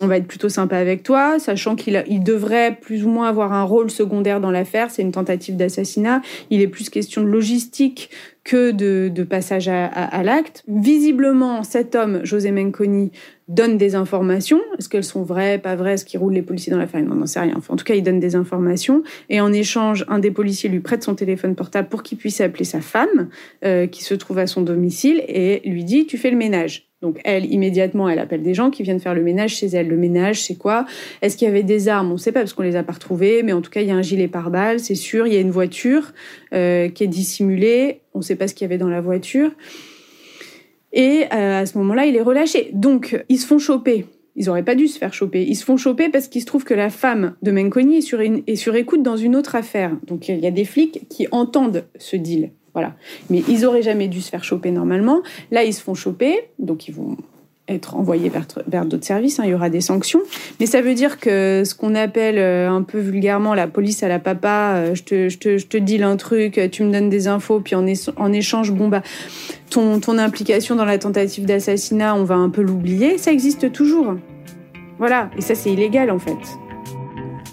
on 0.00 0.06
va 0.06 0.16
être 0.16 0.28
plutôt 0.28 0.48
sympa 0.48 0.78
avec 0.78 1.02
toi, 1.02 1.38
sachant 1.40 1.74
qu'il 1.74 2.02
il 2.06 2.22
devrait 2.22 2.76
plus 2.80 3.04
ou 3.04 3.08
moins 3.08 3.28
avoir 3.28 3.52
un 3.52 3.64
rôle 3.64 3.90
secondaire 3.90 4.40
dans 4.40 4.50
l'affaire. 4.50 4.90
C'est 4.90 5.02
une 5.02 5.12
tentative 5.12 5.56
d'assassinat. 5.56 6.22
Il 6.50 6.60
est 6.60 6.68
plus 6.68 6.88
question 6.88 7.22
de 7.22 7.28
logistique 7.28 8.10
que 8.44 8.70
de, 8.70 9.10
de 9.12 9.22
passage 9.22 9.68
à, 9.68 9.86
à, 9.86 10.22
l'acte. 10.22 10.62
Visiblement, 10.68 11.62
cet 11.62 11.94
homme, 11.94 12.20
José 12.24 12.50
Menconi, 12.50 13.10
donne 13.48 13.78
des 13.78 13.94
informations. 13.94 14.60
Est-ce 14.78 14.88
qu'elles 14.88 15.04
sont 15.04 15.22
vraies, 15.22 15.58
pas 15.58 15.76
vraies? 15.76 15.94
Est-ce 15.94 16.04
qu'il 16.04 16.20
roule 16.20 16.34
les 16.34 16.42
policiers 16.42 16.70
dans 16.70 16.78
l'affaire 16.78 17.02
On 17.10 17.14
n'en 17.14 17.26
sait 17.26 17.40
rien. 17.40 17.54
Enfin, 17.56 17.74
en 17.74 17.76
tout 17.76 17.84
cas, 17.84 17.94
il 17.94 18.02
donne 18.02 18.20
des 18.20 18.36
informations. 18.36 19.02
Et 19.30 19.40
en 19.40 19.52
échange, 19.52 20.04
un 20.08 20.18
des 20.18 20.30
policiers 20.30 20.68
lui 20.68 20.80
prête 20.80 21.02
son 21.02 21.14
téléphone 21.14 21.54
portable 21.54 21.88
pour 21.88 22.02
qu'il 22.02 22.18
puisse 22.18 22.40
appeler 22.40 22.64
sa 22.64 22.80
femme, 22.80 23.28
euh, 23.64 23.86
qui 23.86 24.04
se 24.04 24.14
trouve 24.14 24.38
à 24.38 24.46
son 24.46 24.62
domicile, 24.62 25.22
et 25.28 25.62
lui 25.64 25.84
dit, 25.84 26.06
tu 26.06 26.18
fais 26.18 26.30
le 26.30 26.36
ménage. 26.36 26.88
Donc 27.00 27.20
elle, 27.24 27.46
immédiatement, 27.52 28.08
elle 28.08 28.18
appelle 28.18 28.42
des 28.42 28.54
gens 28.54 28.70
qui 28.70 28.82
viennent 28.82 28.98
faire 28.98 29.14
le 29.14 29.22
ménage 29.22 29.54
chez 29.54 29.66
elle. 29.66 29.86
Le 29.86 29.96
ménage, 29.96 30.42
c'est 30.42 30.56
quoi? 30.56 30.84
Est-ce 31.22 31.36
qu'il 31.36 31.46
y 31.46 31.50
avait 31.50 31.62
des 31.62 31.88
armes? 31.88 32.10
On 32.10 32.14
ne 32.14 32.18
sait 32.18 32.32
pas 32.32 32.40
parce 32.40 32.54
qu'on 32.54 32.64
les 32.64 32.74
a 32.74 32.82
pas 32.82 32.94
retrouvées, 32.94 33.44
mais 33.44 33.52
en 33.52 33.60
tout 33.60 33.70
cas, 33.70 33.82
il 33.82 33.86
y 33.86 33.92
a 33.92 33.94
un 33.94 34.02
gilet 34.02 34.26
pare-balles, 34.26 34.80
c'est 34.80 34.96
sûr. 34.96 35.26
Il 35.28 35.32
y 35.32 35.36
a 35.36 35.40
une 35.40 35.52
voiture 35.52 36.12
euh, 36.52 36.88
qui 36.88 37.04
est 37.04 37.08
dissimulée. 37.08 38.00
On 38.14 38.18
ne 38.18 38.24
sait 38.24 38.36
pas 38.36 38.48
ce 38.48 38.54
qu'il 38.54 38.64
y 38.64 38.66
avait 38.66 38.78
dans 38.78 38.88
la 38.88 39.00
voiture. 39.00 39.50
Et 40.92 41.24
euh, 41.32 41.60
à 41.60 41.66
ce 41.66 41.76
moment-là, 41.78 42.06
il 42.06 42.16
est 42.16 42.22
relâché. 42.22 42.70
Donc, 42.72 43.22
ils 43.28 43.38
se 43.38 43.46
font 43.46 43.58
choper. 43.58 44.06
Ils 44.36 44.46
n'auraient 44.46 44.64
pas 44.64 44.74
dû 44.74 44.88
se 44.88 44.98
faire 44.98 45.12
choper. 45.12 45.42
Ils 45.42 45.56
se 45.56 45.64
font 45.64 45.76
choper 45.76 46.08
parce 46.08 46.28
qu'il 46.28 46.40
se 46.40 46.46
trouve 46.46 46.64
que 46.64 46.74
la 46.74 46.90
femme 46.90 47.34
de 47.42 47.50
Menconi 47.50 47.96
est 47.98 48.56
sur, 48.56 48.74
écoute 48.76 49.02
dans 49.02 49.16
une 49.16 49.36
autre 49.36 49.56
affaire. 49.56 49.96
Donc, 50.06 50.28
il 50.28 50.38
y 50.38 50.46
a 50.46 50.50
des 50.50 50.64
flics 50.64 51.08
qui 51.08 51.26
entendent 51.32 51.84
ce 51.98 52.16
deal. 52.16 52.52
Voilà. 52.72 52.94
Mais 53.30 53.42
ils 53.48 53.66
auraient 53.66 53.82
jamais 53.82 54.08
dû 54.08 54.20
se 54.20 54.30
faire 54.30 54.44
choper 54.44 54.70
normalement. 54.70 55.22
Là, 55.50 55.64
ils 55.64 55.74
se 55.74 55.82
font 55.82 55.94
choper, 55.94 56.38
donc 56.58 56.88
ils 56.88 56.94
vont 56.94 57.16
être 57.68 57.96
envoyés 57.96 58.30
vers, 58.30 58.84
d'autres 58.84 59.04
services, 59.04 59.38
hein. 59.38 59.44
il 59.44 59.50
y 59.50 59.54
aura 59.54 59.70
des 59.70 59.80
sanctions. 59.80 60.20
Mais 60.60 60.66
ça 60.66 60.80
veut 60.80 60.94
dire 60.94 61.18
que 61.18 61.62
ce 61.64 61.74
qu'on 61.74 61.94
appelle 61.94 62.38
euh, 62.38 62.70
un 62.70 62.82
peu 62.82 62.98
vulgairement 62.98 63.54
la 63.54 63.66
police 63.66 64.02
à 64.02 64.08
la 64.08 64.18
papa, 64.18 64.74
euh, 64.76 64.94
je, 64.94 65.02
te, 65.02 65.28
je, 65.28 65.38
te, 65.38 65.58
je 65.58 65.66
te 65.66 65.76
deal 65.76 66.02
un 66.02 66.16
truc, 66.16 66.60
tu 66.72 66.82
me 66.82 66.92
donnes 66.92 67.10
des 67.10 67.28
infos, 67.28 67.60
puis 67.60 67.74
en, 67.74 67.84
en 68.16 68.32
échange, 68.32 68.72
bon 68.72 68.88
bah, 68.88 69.02
ton, 69.70 70.00
ton 70.00 70.18
implication 70.18 70.74
dans 70.76 70.84
la 70.84 70.98
tentative 70.98 71.44
d'assassinat, 71.44 72.14
on 72.14 72.24
va 72.24 72.36
un 72.36 72.50
peu 72.50 72.62
l'oublier, 72.62 73.18
ça 73.18 73.32
existe 73.32 73.72
toujours. 73.72 74.14
Voilà, 74.98 75.30
et 75.36 75.40
ça 75.40 75.54
c'est 75.54 75.70
illégal 75.70 76.10
en 76.10 76.18
fait. 76.18 76.36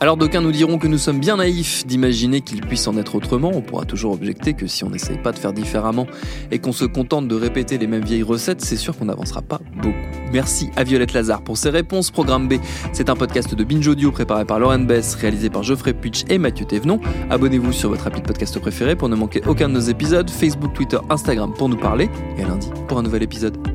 Alors 0.02 0.18
d'aucuns 0.18 0.42
nous 0.42 0.52
diront 0.52 0.78
que 0.78 0.88
nous 0.88 0.98
sommes 0.98 1.20
bien 1.20 1.38
naïfs 1.38 1.86
d'imaginer 1.88 2.42
qu'il 2.42 2.60
puisse 2.62 2.86
en 2.88 2.98
être 2.98 3.16
autrement. 3.16 3.52
On 3.54 3.62
pourra 3.62 3.86
toujours 3.86 4.12
objecter 4.12 4.54
que 4.54 4.68
si 4.68 4.84
on 4.84 4.90
n'essaye 4.90 5.18
pas 5.18 5.32
de 5.32 5.40
faire 5.40 5.54
différemment 5.54 6.06
et 6.52 6.60
qu'on 6.60 6.74
se 6.74 6.84
contente 6.84 7.30
de 7.30 7.36
répéter 7.36 7.78
les 7.78 7.88
mêmes 7.88 8.04
vieilles 8.04 8.24
recettes, 8.24 8.62
c'est 8.62 8.76
sûr 8.76 8.98
qu'on 8.98 9.06
n'avancera 9.06 9.42
pas 9.42 9.62
beaucoup. 9.78 9.96
Merci 10.34 10.70
à 10.76 10.84
Violette 10.84 11.14
Lazare 11.14 11.42
pour 11.42 11.58
ses 11.58 11.70
réponses. 11.70 12.12
Programme 12.12 12.50
B, 12.50 12.56
c'est 12.92 13.10
un 13.10 13.16
podcast 13.16 13.56
de 13.56 13.64
Binge 13.64 13.88
Audio 13.88 14.12
préparé 14.12 14.44
par 14.44 14.60
Lauren 14.60 14.80
Bess, 14.80 15.16
réalisé 15.16 15.50
par 15.50 15.64
Geoffrey 15.64 15.94
Puitch 15.94 16.24
et 16.30 16.38
Mathieu 16.38 16.66
Thévenon. 16.66 17.00
Abonnez-vous 17.30 17.72
sur 17.72 17.90
votre 17.90 18.06
appli 18.06 18.22
podcast 18.22 18.60
préféré 18.60 18.98
pour 18.98 19.08
ne 19.08 19.16
manquer 19.16 19.42
aucun 19.48 19.70
de 19.70 19.74
nos 19.76 19.80
épisodes. 19.80 20.30
Facebook, 20.30 20.74
Twitter, 20.74 20.98
Instagram 21.10 21.54
pour 21.54 21.70
nous 21.70 21.78
parler. 21.78 22.10
Et 22.38 22.44
à 22.44 22.48
lundi 22.48 22.70
pour 22.90 22.98
un 22.98 23.04
nouvel 23.04 23.24
épisode. 23.24 23.75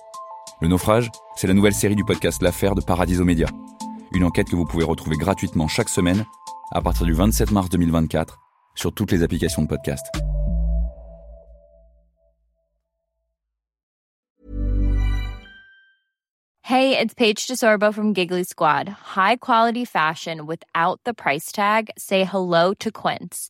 Le 0.61 0.67
naufrage, 0.67 1.09
c'est 1.35 1.47
la 1.47 1.53
nouvelle 1.53 1.73
série 1.73 1.95
du 1.95 2.05
podcast 2.05 2.41
L'affaire 2.41 2.75
de 2.75 2.81
Paradiso 2.81 3.25
Média. 3.25 3.47
Une 4.13 4.23
enquête 4.23 4.47
que 4.47 4.55
vous 4.55 4.65
pouvez 4.65 4.83
retrouver 4.83 5.17
gratuitement 5.17 5.67
chaque 5.67 5.89
semaine 5.89 6.23
à 6.71 6.81
partir 6.81 7.05
du 7.05 7.13
27 7.13 7.51
mars 7.51 7.69
2024 7.69 8.37
sur 8.75 8.93
toutes 8.93 9.11
les 9.11 9.23
applications 9.23 9.63
de 9.63 9.67
podcast. 9.67 10.05
Hey, 16.61 16.97
it's 16.97 17.13
Paige 17.13 17.47
DeSorbo 17.47 17.93
from 17.93 18.13
Giggly 18.13 18.43
Squad. 18.45 18.87
High 18.87 19.37
quality 19.37 19.83
fashion 19.83 20.45
without 20.45 21.01
the 21.03 21.13
price 21.13 21.51
tag. 21.51 21.89
Say 21.97 22.23
hello 22.23 22.73
to 22.75 22.91
Quince. 22.91 23.49